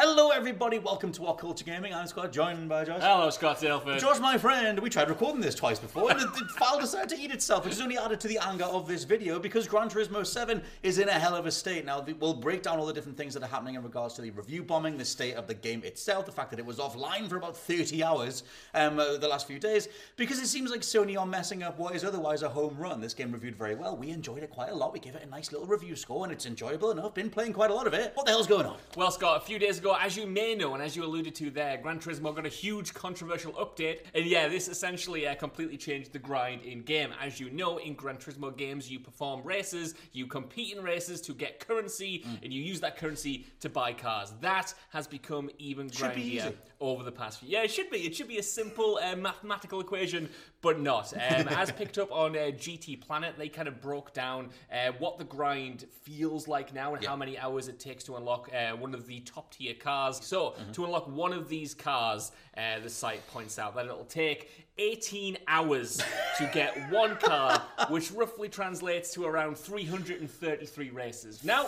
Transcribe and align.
Hello, 0.00 0.30
everybody. 0.30 0.78
Welcome 0.78 1.10
to 1.10 1.22
What 1.22 1.38
Culture 1.38 1.64
Gaming. 1.64 1.92
I'm 1.92 2.06
Scott, 2.06 2.30
joined 2.30 2.68
by 2.68 2.84
Josh. 2.84 3.02
Hello, 3.02 3.30
Scott 3.30 3.58
Tailford. 3.58 3.98
George, 3.98 4.20
my 4.20 4.38
friend, 4.38 4.78
we 4.78 4.88
tried 4.88 5.08
recording 5.08 5.40
this 5.40 5.56
twice 5.56 5.80
before, 5.80 6.12
and 6.12 6.20
the, 6.20 6.26
the 6.26 6.54
file 6.56 6.78
decided 6.78 7.08
to 7.08 7.20
eat 7.20 7.32
itself, 7.32 7.64
which 7.64 7.72
is 7.74 7.80
only 7.80 7.98
added 7.98 8.20
to 8.20 8.28
the 8.28 8.38
anger 8.38 8.66
of 8.66 8.86
this 8.86 9.02
video 9.02 9.40
because 9.40 9.66
Gran 9.66 9.90
Turismo 9.90 10.24
7 10.24 10.62
is 10.84 11.00
in 11.00 11.08
a 11.08 11.12
hell 11.12 11.34
of 11.34 11.46
a 11.46 11.50
state. 11.50 11.84
Now, 11.84 12.06
we'll 12.20 12.32
break 12.32 12.62
down 12.62 12.78
all 12.78 12.86
the 12.86 12.92
different 12.92 13.18
things 13.18 13.34
that 13.34 13.42
are 13.42 13.48
happening 13.48 13.74
in 13.74 13.82
regards 13.82 14.14
to 14.14 14.22
the 14.22 14.30
review 14.30 14.62
bombing, 14.62 14.96
the 14.96 15.04
state 15.04 15.34
of 15.34 15.48
the 15.48 15.54
game 15.54 15.82
itself, 15.82 16.26
the 16.26 16.30
fact 16.30 16.50
that 16.50 16.60
it 16.60 16.64
was 16.66 16.76
offline 16.76 17.28
for 17.28 17.36
about 17.36 17.56
30 17.56 18.04
hours 18.04 18.44
um, 18.74 19.00
uh, 19.00 19.16
the 19.16 19.26
last 19.26 19.48
few 19.48 19.58
days, 19.58 19.88
because 20.14 20.38
it 20.38 20.46
seems 20.46 20.70
like 20.70 20.82
Sony 20.82 21.18
are 21.18 21.26
messing 21.26 21.64
up 21.64 21.76
what 21.76 21.96
is 21.96 22.04
otherwise 22.04 22.44
a 22.44 22.48
home 22.48 22.76
run. 22.78 23.00
This 23.00 23.14
game 23.14 23.32
reviewed 23.32 23.56
very 23.56 23.74
well. 23.74 23.96
We 23.96 24.10
enjoyed 24.10 24.44
it 24.44 24.50
quite 24.50 24.70
a 24.70 24.76
lot. 24.76 24.92
We 24.92 25.00
gave 25.00 25.16
it 25.16 25.24
a 25.24 25.28
nice 25.28 25.50
little 25.50 25.66
review 25.66 25.96
score, 25.96 26.22
and 26.22 26.32
it's 26.32 26.46
enjoyable 26.46 26.92
enough. 26.92 27.14
Been 27.14 27.30
playing 27.30 27.52
quite 27.52 27.72
a 27.72 27.74
lot 27.74 27.88
of 27.88 27.94
it. 27.94 28.12
What 28.14 28.26
the 28.26 28.30
hell's 28.30 28.46
going 28.46 28.66
on? 28.66 28.76
Well, 28.96 29.10
Scott, 29.10 29.42
a 29.42 29.44
few 29.44 29.58
days 29.58 29.78
ago, 29.78 29.87
as 29.94 30.16
you 30.16 30.26
may 30.26 30.54
know, 30.54 30.74
and 30.74 30.82
as 30.82 30.96
you 30.96 31.04
alluded 31.04 31.34
to 31.36 31.50
there, 31.50 31.76
Gran 31.76 31.98
Turismo 32.00 32.34
got 32.34 32.46
a 32.46 32.48
huge 32.48 32.94
controversial 32.94 33.52
update. 33.54 34.00
And 34.14 34.24
yeah, 34.26 34.48
this 34.48 34.68
essentially 34.68 35.26
uh, 35.26 35.34
completely 35.34 35.76
changed 35.76 36.12
the 36.12 36.18
grind 36.18 36.62
in 36.62 36.82
game. 36.82 37.10
As 37.20 37.38
you 37.38 37.50
know, 37.50 37.78
in 37.78 37.94
Gran 37.94 38.16
Turismo 38.16 38.56
games, 38.56 38.90
you 38.90 38.98
perform 38.98 39.42
races, 39.44 39.94
you 40.12 40.26
compete 40.26 40.76
in 40.76 40.82
races 40.82 41.20
to 41.22 41.32
get 41.32 41.60
currency, 41.60 42.24
Mm. 42.26 42.42
and 42.44 42.52
you 42.52 42.62
use 42.62 42.80
that 42.80 42.96
currency 42.96 43.46
to 43.60 43.68
buy 43.68 43.92
cars. 43.92 44.32
That 44.40 44.74
has 44.90 45.06
become 45.06 45.50
even 45.58 45.88
grindier. 45.90 46.54
Over 46.80 47.02
the 47.02 47.12
past 47.12 47.40
few. 47.40 47.48
Yeah, 47.48 47.62
it 47.62 47.70
should 47.70 47.90
be. 47.90 47.98
It 47.98 48.14
should 48.14 48.28
be 48.28 48.38
a 48.38 48.42
simple 48.42 48.98
uh, 49.02 49.16
mathematical 49.16 49.80
equation, 49.80 50.28
but 50.62 50.80
not. 50.80 51.12
Um, 51.12 51.48
as 51.48 51.72
picked 51.72 51.98
up 51.98 52.12
on 52.12 52.36
uh, 52.36 52.50
GT 52.52 53.00
Planet, 53.00 53.34
they 53.36 53.48
kind 53.48 53.68
of 53.68 53.80
broke 53.80 54.12
down 54.12 54.50
uh, 54.72 54.92
what 54.98 55.18
the 55.18 55.24
grind 55.24 55.86
feels 56.02 56.46
like 56.46 56.72
now 56.72 56.94
and 56.94 57.04
how 57.04 57.16
many 57.16 57.38
hours 57.38 57.68
it 57.68 57.80
takes 57.80 58.04
to 58.04 58.16
unlock 58.16 58.50
uh, 58.54 58.76
one 58.76 58.94
of 58.94 59.06
the 59.06 59.20
top 59.20 59.52
tier 59.52 59.74
cars. 59.74 60.20
So, 60.22 60.54
to 60.72 60.84
unlock 60.84 61.08
one 61.08 61.32
of 61.32 61.48
these 61.48 61.74
cars, 61.74 62.32
uh, 62.56 62.80
the 62.80 62.90
site 62.90 63.26
points 63.28 63.58
out 63.58 63.74
that 63.74 63.86
it'll 63.86 64.04
take 64.04 64.50
18 64.78 65.38
hours 65.48 66.00
to 66.38 66.50
get 66.54 66.90
one 66.90 67.16
car, 67.16 67.62
which 67.88 68.12
roughly 68.12 68.48
translates 68.48 69.12
to 69.14 69.24
around 69.24 69.58
333 69.58 70.90
races. 70.90 71.42
Now, 71.42 71.64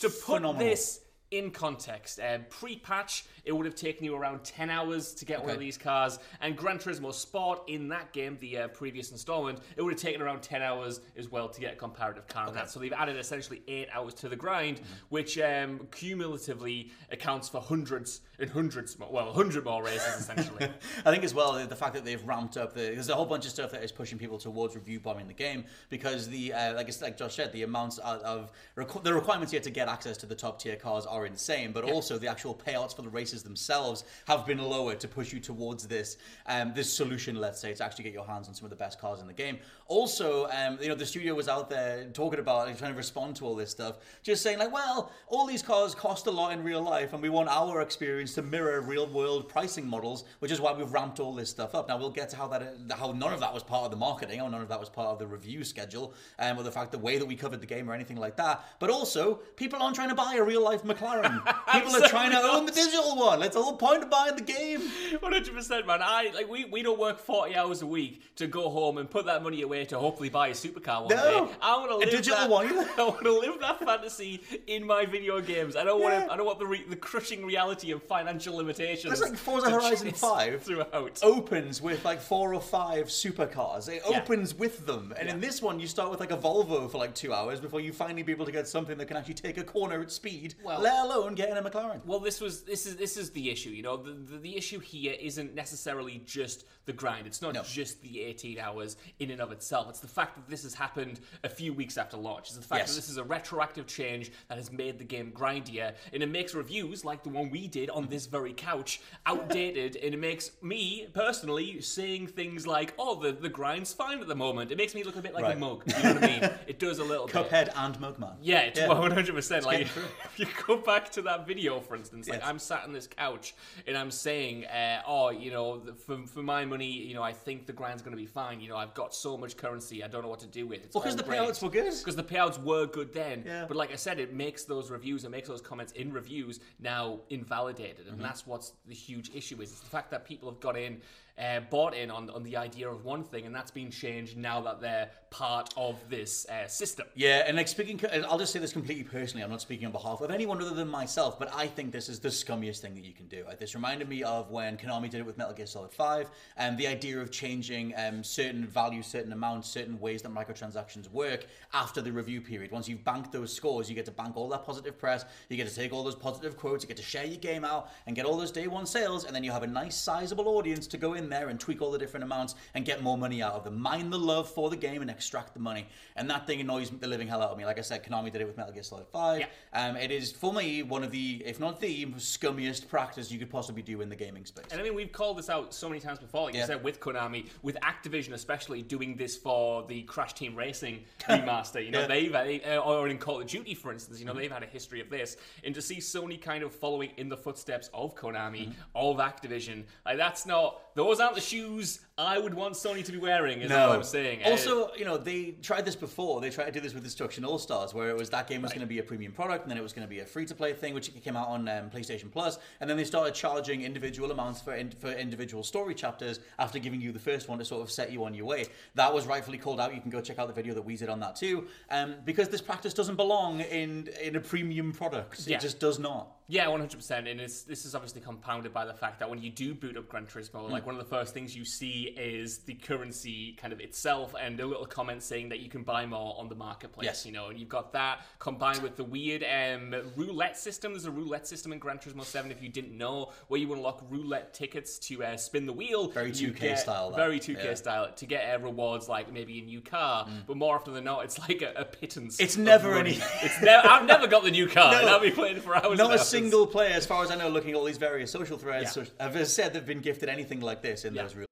to 0.00 0.08
put 0.08 0.36
Phenomenal. 0.36 0.54
this 0.54 1.00
in 1.30 1.50
context, 1.50 2.20
um, 2.20 2.44
pre-patch, 2.48 3.24
it 3.44 3.52
would 3.52 3.66
have 3.66 3.74
taken 3.74 4.04
you 4.04 4.14
around 4.14 4.44
10 4.44 4.70
hours 4.70 5.12
to 5.14 5.24
get 5.24 5.42
one 5.42 5.52
of 5.52 5.58
these 5.60 5.76
cars, 5.76 6.18
and 6.40 6.56
Gran 6.56 6.78
Turismo 6.78 7.12
Sport 7.12 7.62
in 7.66 7.88
that 7.88 8.12
game, 8.12 8.38
the 8.40 8.58
uh, 8.58 8.68
previous 8.68 9.10
installment, 9.12 9.58
it 9.76 9.82
would 9.82 9.92
have 9.92 10.00
taken 10.00 10.22
around 10.22 10.42
10 10.42 10.62
hours 10.62 11.00
as 11.16 11.30
well 11.30 11.48
to 11.48 11.60
get 11.60 11.72
a 11.74 11.76
comparative 11.76 12.26
car 12.28 12.46
on 12.46 12.54
that. 12.54 12.70
So 12.70 12.80
they've 12.80 12.92
added 12.92 13.16
essentially 13.16 13.62
8 13.66 13.88
hours 13.92 14.14
to 14.14 14.28
the 14.28 14.36
grind, 14.36 14.64
Mm-hmm. 14.74 14.84
which 15.10 15.38
um, 15.38 15.86
cumulatively 15.90 16.90
accounts 17.10 17.48
for 17.48 17.60
hundreds 17.60 18.20
and 18.38 18.50
hundreds 18.50 18.98
more, 18.98 19.10
well, 19.10 19.26
100 19.26 19.64
more 19.64 19.82
races 19.82 20.20
essentially. 20.20 20.68
I 21.04 21.10
think 21.10 21.22
as 21.24 21.34
well 21.34 21.52
the, 21.66 21.76
fact 21.76 21.94
that 21.94 22.04
they've 22.04 22.22
ramped 22.26 22.56
up 22.56 22.72
the 22.72 22.80
there's 22.80 23.08
a 23.08 23.14
whole 23.14 23.26
bunch 23.26 23.44
of 23.44 23.50
stuff 23.50 23.70
that 23.72 23.82
is 23.82 23.92
pushing 23.92 24.18
people 24.18 24.38
towards 24.38 24.74
review 24.74 25.00
bombing 25.00 25.26
the 25.28 25.34
game 25.34 25.64
because 25.90 26.28
the 26.28 26.52
uh, 26.52 26.74
like 26.74 26.88
like 27.02 27.16
Josh 27.16 27.34
said 27.34 27.52
the 27.52 27.62
amounts 27.62 27.98
of, 27.98 28.20
of 28.22 28.52
requ- 28.76 29.02
the 29.02 29.12
requirements 29.12 29.52
here 29.52 29.60
to 29.60 29.70
get 29.70 29.88
access 29.88 30.16
to 30.18 30.26
the 30.26 30.34
top 30.34 30.60
tier 30.60 30.76
cars 30.76 31.04
are 31.06 31.23
insane, 31.26 31.72
but 31.72 31.84
also 31.84 32.18
the 32.18 32.28
actual 32.28 32.54
payouts 32.54 32.94
for 32.94 33.02
the 33.02 33.08
races 33.08 33.42
themselves 33.42 34.04
have 34.26 34.46
been 34.46 34.58
lowered 34.58 35.00
to 35.00 35.08
push 35.08 35.32
you 35.32 35.40
towards 35.40 35.86
this 35.86 36.16
um, 36.46 36.72
this 36.74 36.92
solution. 36.92 37.36
Let's 37.36 37.60
say 37.60 37.74
to 37.74 37.84
actually 37.84 38.04
get 38.04 38.12
your 38.12 38.26
hands 38.26 38.48
on 38.48 38.54
some 38.54 38.64
of 38.64 38.70
the 38.70 38.76
best 38.76 39.00
cars 39.00 39.20
in 39.20 39.26
the 39.26 39.32
game. 39.32 39.58
Also, 39.86 40.48
um, 40.50 40.78
you 40.80 40.88
know 40.88 40.94
the 40.94 41.06
studio 41.06 41.34
was 41.34 41.48
out 41.48 41.68
there 41.68 42.06
talking 42.12 42.40
about 42.40 42.66
like, 42.66 42.78
trying 42.78 42.92
to 42.92 42.96
respond 42.96 43.36
to 43.36 43.44
all 43.44 43.54
this 43.54 43.70
stuff, 43.70 43.96
just 44.22 44.42
saying 44.42 44.58
like, 44.58 44.72
well, 44.72 45.12
all 45.28 45.46
these 45.46 45.62
cars 45.62 45.94
cost 45.94 46.26
a 46.26 46.30
lot 46.30 46.52
in 46.52 46.62
real 46.62 46.82
life, 46.82 47.12
and 47.12 47.22
we 47.22 47.28
want 47.28 47.48
our 47.48 47.80
experience 47.80 48.34
to 48.34 48.42
mirror 48.42 48.80
real 48.80 49.06
world 49.06 49.48
pricing 49.48 49.86
models, 49.86 50.24
which 50.38 50.50
is 50.50 50.60
why 50.60 50.72
we've 50.72 50.92
ramped 50.92 51.20
all 51.20 51.34
this 51.34 51.50
stuff 51.50 51.74
up. 51.74 51.88
Now 51.88 51.98
we'll 51.98 52.10
get 52.10 52.28
to 52.30 52.36
how 52.36 52.48
that 52.48 52.76
how 52.92 53.12
none 53.12 53.32
of 53.32 53.40
that 53.40 53.52
was 53.52 53.62
part 53.62 53.84
of 53.84 53.90
the 53.90 53.96
marketing, 53.96 54.40
or 54.40 54.50
none 54.50 54.62
of 54.62 54.68
that 54.68 54.80
was 54.80 54.88
part 54.88 55.08
of 55.08 55.18
the 55.18 55.26
review 55.26 55.64
schedule, 55.64 56.14
um, 56.38 56.58
or 56.58 56.62
the 56.62 56.72
fact 56.72 56.92
the 56.92 56.98
way 56.98 57.18
that 57.18 57.26
we 57.26 57.36
covered 57.36 57.60
the 57.60 57.66
game 57.66 57.90
or 57.90 57.94
anything 57.94 58.16
like 58.16 58.36
that. 58.36 58.64
But 58.78 58.90
also, 58.90 59.36
people 59.56 59.82
aren't 59.82 59.96
trying 59.96 60.08
to 60.08 60.14
buy 60.14 60.36
a 60.38 60.42
real 60.42 60.62
life 60.62 60.82
McLaren. 60.82 61.03
people 61.72 61.96
are 61.96 62.08
trying 62.08 62.30
to 62.32 62.38
own 62.38 62.62
oh, 62.62 62.66
the 62.66 62.72
digital 62.72 63.16
one. 63.16 63.40
That's 63.40 63.54
the 63.54 63.62
whole 63.62 63.76
point 63.76 64.02
of 64.02 64.10
buying 64.10 64.36
the 64.36 64.42
game. 64.42 64.80
One 65.20 65.32
hundred 65.32 65.54
percent, 65.54 65.86
man. 65.86 66.00
I 66.02 66.30
like 66.34 66.48
we, 66.50 66.64
we 66.66 66.82
don't 66.82 66.98
work 66.98 67.18
forty 67.18 67.54
hours 67.54 67.82
a 67.82 67.86
week 67.86 68.22
to 68.36 68.46
go 68.46 68.68
home 68.70 68.98
and 68.98 69.08
put 69.08 69.26
that 69.26 69.42
money 69.42 69.62
away 69.62 69.84
to 69.86 69.98
hopefully 69.98 70.28
buy 70.28 70.48
a 70.48 70.52
supercar 70.52 71.04
one 71.04 71.14
No. 71.16 71.46
day. 71.46 71.52
I 71.62 71.76
want 71.76 71.90
to 71.90 71.96
A 71.96 71.98
live 71.98 72.10
digital 72.10 72.38
that, 72.40 72.50
one. 72.50 72.66
I 72.98 73.02
want 73.04 73.22
to 73.22 73.32
live 73.38 73.60
that 73.60 73.78
fantasy 73.78 74.40
in 74.66 74.84
my 74.86 75.04
video 75.06 75.40
games. 75.40 75.76
I 75.76 75.84
don't 75.84 76.00
want 76.00 76.14
Yeah. 76.14 76.24
to. 76.26 76.32
I 76.32 76.36
don't 76.36 76.46
want 76.46 76.58
the 76.58 76.66
re, 76.66 76.84
the 76.88 76.96
crushing 76.96 77.44
reality 77.44 77.90
of 77.92 78.02
financial 78.02 78.56
limitations. 78.56 79.12
It's 79.12 79.22
like 79.22 79.36
Forza 79.36 79.70
Horizon 79.70 80.12
5 80.12 80.62
throughout. 80.62 81.20
opens 81.22 81.80
with 81.82 82.04
like 82.04 82.20
four 82.20 82.54
or 82.54 82.60
five 82.60 83.06
supercars. 83.06 83.88
It 83.88 84.02
Yeah. 84.08 84.20
opens 84.20 84.54
with 84.54 84.86
them. 84.86 85.12
And 85.18 85.28
in 85.28 85.40
this 85.40 85.60
one, 85.62 85.78
you 85.80 85.86
start 85.86 86.10
with 86.10 86.20
like 86.20 86.32
a 86.32 86.36
Volvo 86.36 86.90
for 86.90 86.98
like 86.98 87.14
two 87.14 87.32
hours 87.32 87.60
before 87.60 87.80
you 87.80 87.92
finally 87.92 88.22
be 88.22 88.32
able 88.32 88.46
to 88.46 88.52
get 88.52 88.66
something 88.66 88.96
that 88.98 89.06
can 89.06 89.16
actually 89.16 89.34
take 89.34 89.58
a 89.58 89.64
corner 89.64 90.00
at 90.00 90.10
speed, 90.10 90.54
Well- 90.64 90.80
let 90.94 91.04
alone 91.06 91.34
getting 91.34 91.56
a 91.56 91.62
McLaren. 91.62 92.04
Well, 92.04 92.20
this 92.20 92.40
was 92.40 92.62
this 92.62 92.86
is 92.86 92.96
this 92.96 93.16
is 93.16 93.30
the 93.30 93.50
issue. 93.50 93.70
You 93.70 93.82
know, 93.82 93.96
the, 93.96 94.12
the 94.12 94.38
the 94.38 94.56
issue 94.56 94.78
here 94.78 95.14
isn't 95.20 95.54
necessarily 95.54 96.22
just 96.24 96.64
the 96.86 96.92
grind. 96.92 97.26
It's 97.26 97.40
not 97.42 97.54
No. 97.54 97.62
just 97.62 98.02
the 98.02 98.20
18 98.20 98.58
hours 98.58 98.96
in 99.18 99.30
and 99.30 99.40
of 99.40 99.52
itself. 99.52 99.88
It's 99.88 100.00
the 100.00 100.08
fact 100.08 100.36
that 100.36 100.48
this 100.48 100.62
has 100.64 100.74
happened 100.74 101.20
a 101.42 101.48
few 101.48 101.72
weeks 101.72 101.96
after 101.96 102.16
launch. 102.16 102.48
It's 102.48 102.56
the 102.58 102.62
fact 102.62 102.80
Yes. 102.82 102.90
that 102.90 102.96
this 102.96 103.08
is 103.08 103.16
a 103.16 103.24
retroactive 103.24 103.86
change 103.86 104.30
that 104.48 104.58
has 104.58 104.70
made 104.70 104.98
the 104.98 105.04
game 105.04 105.32
grindier, 105.32 105.94
and 106.12 106.22
it 106.22 106.28
makes 106.28 106.54
reviews 106.54 107.04
like 107.04 107.22
the 107.22 107.30
one 107.30 107.50
we 107.50 107.66
did 107.68 107.88
on 107.90 108.06
this 108.08 108.26
very 108.26 108.52
couch 108.52 109.00
outdated, 109.26 109.96
and 109.96 110.14
it 110.14 110.20
makes 110.20 110.50
me 110.62 111.08
personally 111.14 111.80
saying 111.80 112.26
things 112.28 112.66
like, 112.66 112.92
"Oh, 112.98 113.18
the 113.20 113.32
the 113.32 113.48
grind's 113.48 113.92
fine 113.92 114.20
at 114.20 114.28
the 114.28 114.34
moment." 114.34 114.70
It 114.70 114.76
makes 114.78 114.94
me 114.94 115.02
look 115.02 115.16
a 115.16 115.22
bit 115.22 115.32
like 115.34 115.44
Right. 115.44 115.56
a 115.56 115.58
mug. 115.58 115.82
You 115.86 116.02
know 116.02 116.14
what 116.14 116.24
I 116.24 116.26
mean? 116.40 116.50
It 116.66 116.78
does 116.78 116.98
a 116.98 117.04
little 117.04 117.26
bit. 117.34 117.34
Cuphead 117.34 117.70
and 117.74 117.96
Mugman. 117.98 118.36
Yeah, 118.42 118.60
it's 118.60 118.78
Yeah. 118.78 118.88
one 118.88 119.10
hundred 119.10 119.34
percent. 119.34 119.64
Like 119.64 119.80
if 119.86 120.38
you 120.38 120.46
go 120.66 120.76
back 120.84 121.10
to 121.12 121.22
that 121.22 121.46
video, 121.46 121.80
for 121.80 121.96
instance, 121.96 122.28
like 122.28 122.40
Yes. 122.40 122.48
I'm 122.48 122.58
sat 122.58 122.84
on 122.84 122.92
this 122.92 123.06
couch 123.06 123.54
and 123.86 123.96
I'm 123.96 124.10
saying, 124.10 124.66
uh, 124.66 125.02
"Oh, 125.06 125.30
you 125.30 125.50
know, 125.50 125.80
for, 126.06 126.18
for 126.26 126.42
my 126.42 126.64
money, 126.64 126.86
you 126.90 127.14
know, 127.14 127.22
I 127.22 127.32
think 127.32 127.66
the 127.66 127.72
grand's 127.72 128.02
going 128.02 128.16
to 128.16 128.20
be 128.20 128.26
fine. 128.26 128.60
You 128.60 128.68
know, 128.68 128.76
I've 128.76 128.94
got 128.94 129.14
so 129.14 129.36
much 129.36 129.56
currency, 129.56 130.02
I 130.04 130.08
don't 130.08 130.22
know 130.22 130.28
what 130.28 130.40
to 130.40 130.46
do 130.46 130.66
with 130.66 130.84
it." 130.84 130.90
Well, 130.94 131.02
'cause 131.02 131.16
the 131.16 131.22
payouts 131.22 131.62
were 131.62 131.70
good. 131.70 131.92
Because 131.98 132.16
the 132.16 132.22
payouts 132.24 132.62
were 132.62 132.86
good 132.86 133.12
then. 133.12 133.42
Yeah. 133.46 133.64
But 133.66 133.76
like 133.76 133.92
I 133.92 133.96
said, 133.96 134.18
it 134.20 134.32
makes 134.34 134.64
those 134.64 134.90
reviews, 134.90 135.24
it 135.24 135.30
makes 135.30 135.48
those 135.48 135.60
comments 135.60 135.92
in 135.92 136.12
reviews 136.12 136.60
now 136.78 137.20
invalidated, 137.30 138.06
Mm-hmm. 138.06 138.14
and 138.14 138.24
that's 138.24 138.46
what's 138.46 138.72
the 138.86 138.94
huge 138.94 139.30
issue 139.34 139.60
is. 139.62 139.70
It's 139.72 139.80
the 139.80 139.86
fact 139.86 140.10
that 140.10 140.24
people 140.24 140.50
have 140.50 140.60
got 140.60 140.76
in. 140.76 141.00
Uh, 141.36 141.58
bought 141.68 141.94
in 141.94 142.12
on, 142.12 142.30
on 142.30 142.44
the 142.44 142.56
idea 142.56 142.88
of 142.88 143.04
one 143.04 143.24
thing, 143.24 143.44
and 143.44 143.52
that's 143.52 143.72
been 143.72 143.90
changed 143.90 144.36
now 144.36 144.60
that 144.60 144.80
they're 144.80 145.10
part 145.30 145.74
of 145.76 145.96
this 146.08 146.46
uh, 146.48 146.68
system. 146.68 147.04
Yeah, 147.16 147.42
and 147.44 147.56
like 147.56 147.66
speaking, 147.66 148.00
I'll 148.28 148.38
just 148.38 148.52
say 148.52 148.60
this 148.60 148.72
completely 148.72 149.02
personally. 149.02 149.42
I'm 149.42 149.50
not 149.50 149.60
speaking 149.60 149.84
on 149.84 149.90
behalf 149.90 150.20
of 150.20 150.30
anyone 150.30 150.60
other 150.62 150.76
than 150.76 150.86
myself, 150.86 151.40
but 151.40 151.52
I 151.52 151.66
think 151.66 151.90
this 151.90 152.08
is 152.08 152.20
the 152.20 152.28
scummiest 152.28 152.78
thing 152.78 152.94
that 152.94 153.04
you 153.04 153.12
can 153.12 153.26
do. 153.26 153.44
Uh, 153.50 153.56
This 153.58 153.74
reminded 153.74 154.08
me 154.08 154.22
of 154.22 154.52
when 154.52 154.76
Konami 154.76 155.10
did 155.10 155.18
it 155.18 155.26
with 155.26 155.36
Metal 155.36 155.52
Gear 155.52 155.66
Solid 155.66 155.92
5, 155.92 156.30
and 156.56 156.78
the 156.78 156.86
idea 156.86 157.18
of 157.20 157.32
changing 157.32 157.94
um, 157.96 158.22
certain 158.22 158.64
values, 158.64 159.08
certain 159.08 159.32
amounts, 159.32 159.68
certain 159.68 159.98
ways 159.98 160.22
that 160.22 160.32
microtransactions 160.32 161.10
work 161.10 161.46
after 161.72 162.00
the 162.00 162.12
review 162.12 162.40
period. 162.40 162.70
Once 162.70 162.88
you've 162.88 163.02
banked 163.02 163.32
those 163.32 163.52
scores, 163.52 163.88
you 163.88 163.96
get 163.96 164.04
to 164.04 164.12
bank 164.12 164.36
all 164.36 164.48
that 164.50 164.64
positive 164.64 164.96
press, 164.96 165.24
you 165.48 165.56
get 165.56 165.66
to 165.66 165.74
take 165.74 165.92
all 165.92 166.04
those 166.04 166.14
positive 166.14 166.56
quotes, 166.56 166.84
you 166.84 166.88
get 166.88 166.96
to 166.96 167.02
share 167.02 167.24
your 167.24 167.38
game 167.38 167.64
out 167.64 167.90
and 168.06 168.14
get 168.14 168.24
all 168.24 168.36
those 168.36 168.52
day 168.52 168.68
one 168.68 168.86
sales, 168.86 169.24
and 169.24 169.34
then 169.34 169.42
you 169.42 169.50
have 169.50 169.64
a 169.64 169.66
nice 169.66 169.96
sizable 169.96 170.46
audience 170.46 170.86
to 170.86 170.96
go 170.96 171.14
in 171.14 171.23
in 171.24 171.30
there 171.30 171.48
and 171.48 171.58
tweak 171.58 171.82
all 171.82 171.90
the 171.90 171.98
different 171.98 172.22
amounts 172.22 172.54
and 172.74 172.84
get 172.84 173.02
more 173.02 173.18
money 173.18 173.42
out 173.42 173.54
of 173.54 173.64
them. 173.64 173.80
Mine 173.80 174.10
the 174.10 174.18
love 174.18 174.48
for 174.48 174.70
the 174.70 174.76
game 174.76 175.02
and 175.02 175.10
extract 175.10 175.54
the 175.54 175.60
money. 175.60 175.86
And 176.16 176.30
that 176.30 176.46
thing 176.46 176.60
annoys 176.60 176.90
the 176.90 177.08
living 177.08 177.26
hell 177.26 177.42
out 177.42 177.50
of 177.50 177.58
me. 177.58 177.64
Like 177.64 177.78
I 177.78 177.82
said, 177.82 178.04
Konami 178.04 178.30
did 178.30 178.40
it 178.42 178.46
with 178.46 178.56
Metal 178.56 178.72
Gear 178.72 178.82
Solid 178.82 179.06
5. 179.08 179.40
Yeah. 179.40 179.46
Um, 179.72 179.96
it 179.96 180.10
is, 180.10 180.30
for 180.30 180.52
me, 180.52 180.82
one 180.82 181.02
of 181.02 181.10
the, 181.10 181.42
if 181.44 181.58
not 181.58 181.80
the 181.80 182.06
scummiest 182.06 182.88
practice 182.88 183.30
you 183.32 183.38
could 183.38 183.50
possibly 183.50 183.82
do 183.82 184.00
in 184.00 184.08
the 184.08 184.16
gaming 184.16 184.44
space. 184.44 184.66
And 184.70 184.80
I 184.80 184.84
mean, 184.84 184.94
we've 184.94 185.12
called 185.12 185.38
this 185.38 185.48
out 185.50 185.74
so 185.74 185.88
many 185.88 186.00
times 186.00 186.18
before. 186.18 186.44
Like 186.44 186.54
Yeah. 186.54 186.60
you 186.60 186.66
said, 186.66 186.84
with 186.84 187.00
Konami, 187.00 187.46
with 187.62 187.76
Activision 187.80 188.32
especially 188.34 188.82
doing 188.82 189.16
this 189.16 189.36
for 189.36 189.84
the 189.86 190.02
Crash 190.02 190.34
Team 190.34 190.54
Racing 190.54 191.04
remaster. 191.22 191.84
You 191.84 191.90
know, 191.90 192.00
Yeah. 192.02 192.06
they've 192.06 192.32
they, 192.32 192.62
uh, 192.62 192.80
or 192.80 193.08
in 193.08 193.18
Call 193.18 193.40
of 193.40 193.46
Duty, 193.46 193.74
for 193.74 193.92
instance. 193.92 194.18
You 194.20 194.26
know, 194.26 194.34
they've 194.34 194.50
had 194.52 194.62
a 194.62 194.66
history 194.66 195.00
of 195.00 195.08
this, 195.10 195.36
and 195.64 195.74
to 195.74 195.80
see 195.82 195.96
Sony 195.96 196.40
kind 196.40 196.62
of 196.62 196.74
following 196.74 197.10
in 197.16 197.28
the 197.28 197.36
footsteps 197.36 197.88
of 197.94 198.14
Konami, 198.14 198.72
of 198.94 199.16
Activision, 199.16 199.84
like 200.04 200.16
that's 200.18 200.46
not. 200.46 200.80
Those 200.94 201.13
aren't 201.20 201.34
the 201.34 201.40
shoes 201.40 202.00
I 202.16 202.38
would 202.38 202.54
want 202.54 202.74
Sony 202.74 203.04
to 203.04 203.10
be 203.12 203.18
wearing. 203.18 203.60
Is 203.60 203.72
all 203.72 203.92
I'm 203.92 204.04
saying. 204.04 204.44
Uh, 204.44 204.50
Also, 204.50 204.94
you 204.94 205.04
know, 205.04 205.16
they 205.16 205.56
tried 205.62 205.84
this 205.84 205.96
before. 205.96 206.40
They 206.40 206.50
tried 206.50 206.66
to 206.66 206.72
do 206.72 206.80
this 206.80 206.94
with 206.94 207.02
Destruction 207.02 207.44
All 207.44 207.58
Stars, 207.58 207.92
where 207.92 208.08
it 208.08 208.16
was 208.16 208.30
that 208.30 208.46
game 208.46 208.62
was 208.62 208.70
going 208.70 208.82
to 208.82 208.86
be 208.86 209.00
a 209.00 209.02
premium 209.02 209.32
product, 209.32 209.62
and 209.64 209.70
then 209.70 209.78
it 209.78 209.82
was 209.82 209.92
going 209.92 210.06
to 210.06 210.08
be 210.08 210.20
a 210.20 210.24
free 210.24 210.46
to 210.46 210.54
play 210.54 210.72
thing, 210.74 210.94
which 210.94 211.10
came 211.24 211.36
out 211.36 211.48
on 211.48 211.68
um, 211.68 211.90
PlayStation 211.90 212.30
Plus, 212.30 212.58
and 212.80 212.88
then 212.88 212.96
they 212.96 213.04
started 213.04 213.34
charging 213.34 213.82
individual 213.82 214.30
amounts 214.30 214.60
for 214.60 214.74
in, 214.74 214.90
for 214.90 215.10
individual 215.10 215.64
story 215.64 215.94
chapters 215.94 216.38
after 216.60 216.78
giving 216.78 217.00
you 217.00 217.10
the 217.10 217.18
first 217.18 217.48
one 217.48 217.58
to 217.58 217.64
sort 217.64 217.82
of 217.82 217.90
set 217.90 218.12
you 218.12 218.24
on 218.24 218.32
your 218.32 218.46
way. 218.46 218.66
That 218.94 219.12
was 219.12 219.26
rightfully 219.26 219.58
called 219.58 219.80
out. 219.80 219.92
You 219.92 220.00
can 220.00 220.10
go 220.10 220.20
check 220.20 220.38
out 220.38 220.46
the 220.46 220.54
video 220.54 220.72
that 220.74 220.82
we 220.82 220.96
did 220.96 221.08
on 221.08 221.18
that 221.20 221.34
too, 221.34 221.66
um, 221.90 222.14
because 222.24 222.48
this 222.48 222.62
practice 222.62 222.94
doesn't 222.94 223.16
belong 223.16 223.60
in 223.60 224.08
in 224.22 224.36
a 224.36 224.40
premium 224.40 224.92
product. 224.92 225.48
Yeah. 225.48 225.56
It 225.56 225.62
just 225.62 225.80
does 225.80 225.98
not. 225.98 226.28
Yeah, 226.46 226.68
one 226.68 226.78
hundred 226.80 226.96
percent, 226.98 227.26
and 227.26 227.40
it's, 227.40 227.62
this 227.62 227.86
is 227.86 227.94
obviously 227.94 228.20
compounded 228.20 228.74
by 228.74 228.84
the 228.84 228.92
fact 228.92 229.18
that 229.20 229.30
when 229.30 229.40
you 229.40 229.48
do 229.48 229.72
boot 229.74 229.96
up 229.96 230.08
Gran 230.10 230.26
Turismo, 230.26 230.66
Hmm. 230.66 230.72
like 230.72 230.84
one 230.84 230.94
of 230.94 230.98
the 230.98 231.08
first 231.08 231.32
things 231.32 231.56
you 231.56 231.64
see 231.64 232.14
is 232.18 232.58
the 232.58 232.74
currency 232.74 233.52
kind 233.54 233.72
of 233.72 233.80
itself, 233.80 234.34
and 234.38 234.60
a 234.60 234.66
little 234.66 234.84
comment 234.84 235.22
saying 235.22 235.48
that 235.48 235.60
you 235.60 235.70
can 235.70 235.82
buy 235.84 236.04
more 236.04 236.36
on 236.38 236.50
the 236.50 236.54
marketplace. 236.54 237.06
Yes. 237.06 237.24
You 237.24 237.32
know, 237.32 237.46
and 237.48 237.58
you've 237.58 237.70
got 237.70 237.92
that 237.94 238.26
combined 238.40 238.82
with 238.82 238.94
the 238.96 239.04
weird 239.04 239.42
um, 239.44 239.94
roulette 240.16 240.58
system. 240.58 240.92
There's 240.92 241.06
a 241.06 241.10
roulette 241.10 241.46
system 241.46 241.72
in 241.72 241.78
Gran 241.78 241.96
Turismo 241.96 242.24
Seven, 242.24 242.50
if 242.50 242.62
you 242.62 242.68
didn't 242.68 242.96
know, 242.96 243.32
where 243.48 243.58
you 243.58 243.72
unlock 243.72 244.04
roulette 244.10 244.52
tickets 244.52 244.98
to 244.98 245.24
uh, 245.24 245.36
spin 245.38 245.64
the 245.64 245.72
wheel. 245.72 246.08
Very 246.08 246.30
2K 246.30 246.76
style, 246.76 247.08
that. 247.10 247.16
Very 247.16 247.40
2K 247.40 247.56
Yeah. 247.64 247.68
Hmm. 247.70 247.74
style 247.76 248.12
to 248.14 248.26
get 248.26 248.54
uh, 248.54 248.58
rewards 248.62 249.08
like 249.08 249.32
maybe 249.32 249.60
a 249.60 249.62
new 249.62 249.80
car, 249.80 250.28
but 250.46 250.58
more 250.58 250.74
often 250.74 250.92
than 250.92 251.04
not, 251.04 251.24
it's 251.24 251.38
like 251.38 251.62
a, 251.62 251.72
a 251.74 251.84
pittance. 251.86 252.38
It's 252.38 252.58
never 252.58 252.90
money. 252.96 253.12
any- 253.14 253.22
It's 253.42 253.62
never. 253.62 253.88
I've 253.88 254.04
never 254.04 254.26
got 254.26 254.44
the 254.44 254.50
new 254.50 254.66
car, 254.68 254.92
No. 254.92 255.08
I'll 255.08 255.20
be 255.20 255.30
playing 255.30 255.60
for 255.62 255.74
hours. 255.74 255.96
Not 255.96 256.10
and 256.10 256.14
a 256.14 256.18
hours. 256.18 256.28
Single 256.34 256.66
player, 256.66 256.94
as 256.94 257.06
far 257.06 257.22
as 257.24 257.30
I 257.30 257.36
know, 257.36 257.48
looking 257.48 257.70
at 257.70 257.76
all 257.76 257.84
these 257.84 257.98
various 257.98 258.30
social 258.30 258.58
threads, 258.58 258.96
Yeah. 258.96 259.04
so- 259.04 259.10
have 259.20 259.48
said 259.48 259.72
they've 259.72 259.86
been 259.86 260.00
gifted 260.00 260.28
anything 260.28 260.60
like 260.60 260.82
this 260.82 261.04
in 261.04 261.14
Yeah. 261.14 261.22
those 261.22 261.34
real. 261.36 261.46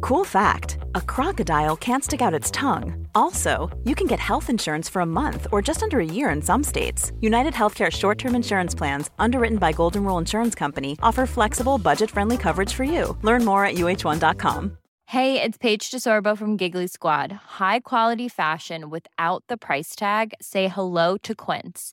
Cool 0.00 0.24
fact 0.24 0.78
a 0.94 1.00
crocodile 1.00 1.76
can't 1.76 2.04
stick 2.04 2.20
out 2.22 2.34
its 2.34 2.50
tongue. 2.50 3.06
Also, 3.14 3.70
you 3.84 3.94
can 3.94 4.06
get 4.06 4.20
health 4.20 4.48
insurance 4.50 4.88
for 4.88 5.00
a 5.02 5.06
month 5.06 5.46
or 5.50 5.60
just 5.62 5.82
under 5.82 5.98
a 6.00 6.04
year 6.04 6.30
in 6.30 6.40
some 6.42 6.62
states. 6.62 7.10
United 7.20 7.54
Healthcare 7.54 7.90
short 7.90 8.18
term 8.18 8.34
insurance 8.34 8.74
plans, 8.74 9.10
underwritten 9.18 9.58
by 9.58 9.72
Golden 9.72 10.04
Rule 10.04 10.18
Insurance 10.18 10.54
Company, 10.54 10.96
offer 11.02 11.26
flexible, 11.26 11.78
budget 11.78 12.10
friendly 12.10 12.36
coverage 12.36 12.72
for 12.72 12.84
you. 12.84 13.16
Learn 13.22 13.44
more 13.44 13.64
at 13.64 13.74
uh1.com. 13.76 14.78
Hey, 15.08 15.40
it's 15.42 15.58
Paige 15.58 15.90
DeSorbo 15.90 16.36
from 16.36 16.56
Giggly 16.56 16.86
Squad. 16.86 17.30
High 17.32 17.80
quality 17.80 18.28
fashion 18.28 18.88
without 18.90 19.44
the 19.48 19.56
price 19.56 19.94
tag. 19.94 20.32
Say 20.40 20.68
hello 20.68 21.16
to 21.18 21.34
Quince. 21.34 21.92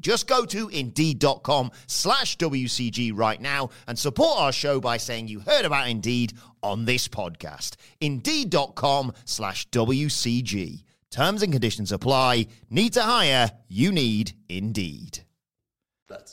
Just 0.00 0.26
go 0.26 0.44
to 0.46 0.68
indeed.com 0.68 1.70
slash 1.86 2.36
WCG 2.36 3.12
right 3.14 3.40
now 3.40 3.70
and 3.86 3.98
support 3.98 4.38
our 4.38 4.52
show 4.52 4.80
by 4.80 4.96
saying 4.96 5.28
you 5.28 5.40
heard 5.40 5.64
about 5.64 5.88
Indeed 5.88 6.34
on 6.62 6.84
this 6.84 7.08
podcast. 7.08 7.76
Indeed.com 8.00 9.12
slash 9.24 9.68
WCG. 9.70 10.84
Terms 11.10 11.42
and 11.42 11.52
conditions 11.52 11.92
apply. 11.92 12.46
Need 12.70 12.94
to 12.94 13.02
hire? 13.02 13.52
You 13.68 13.92
need 13.92 14.32
Indeed. 14.48 15.20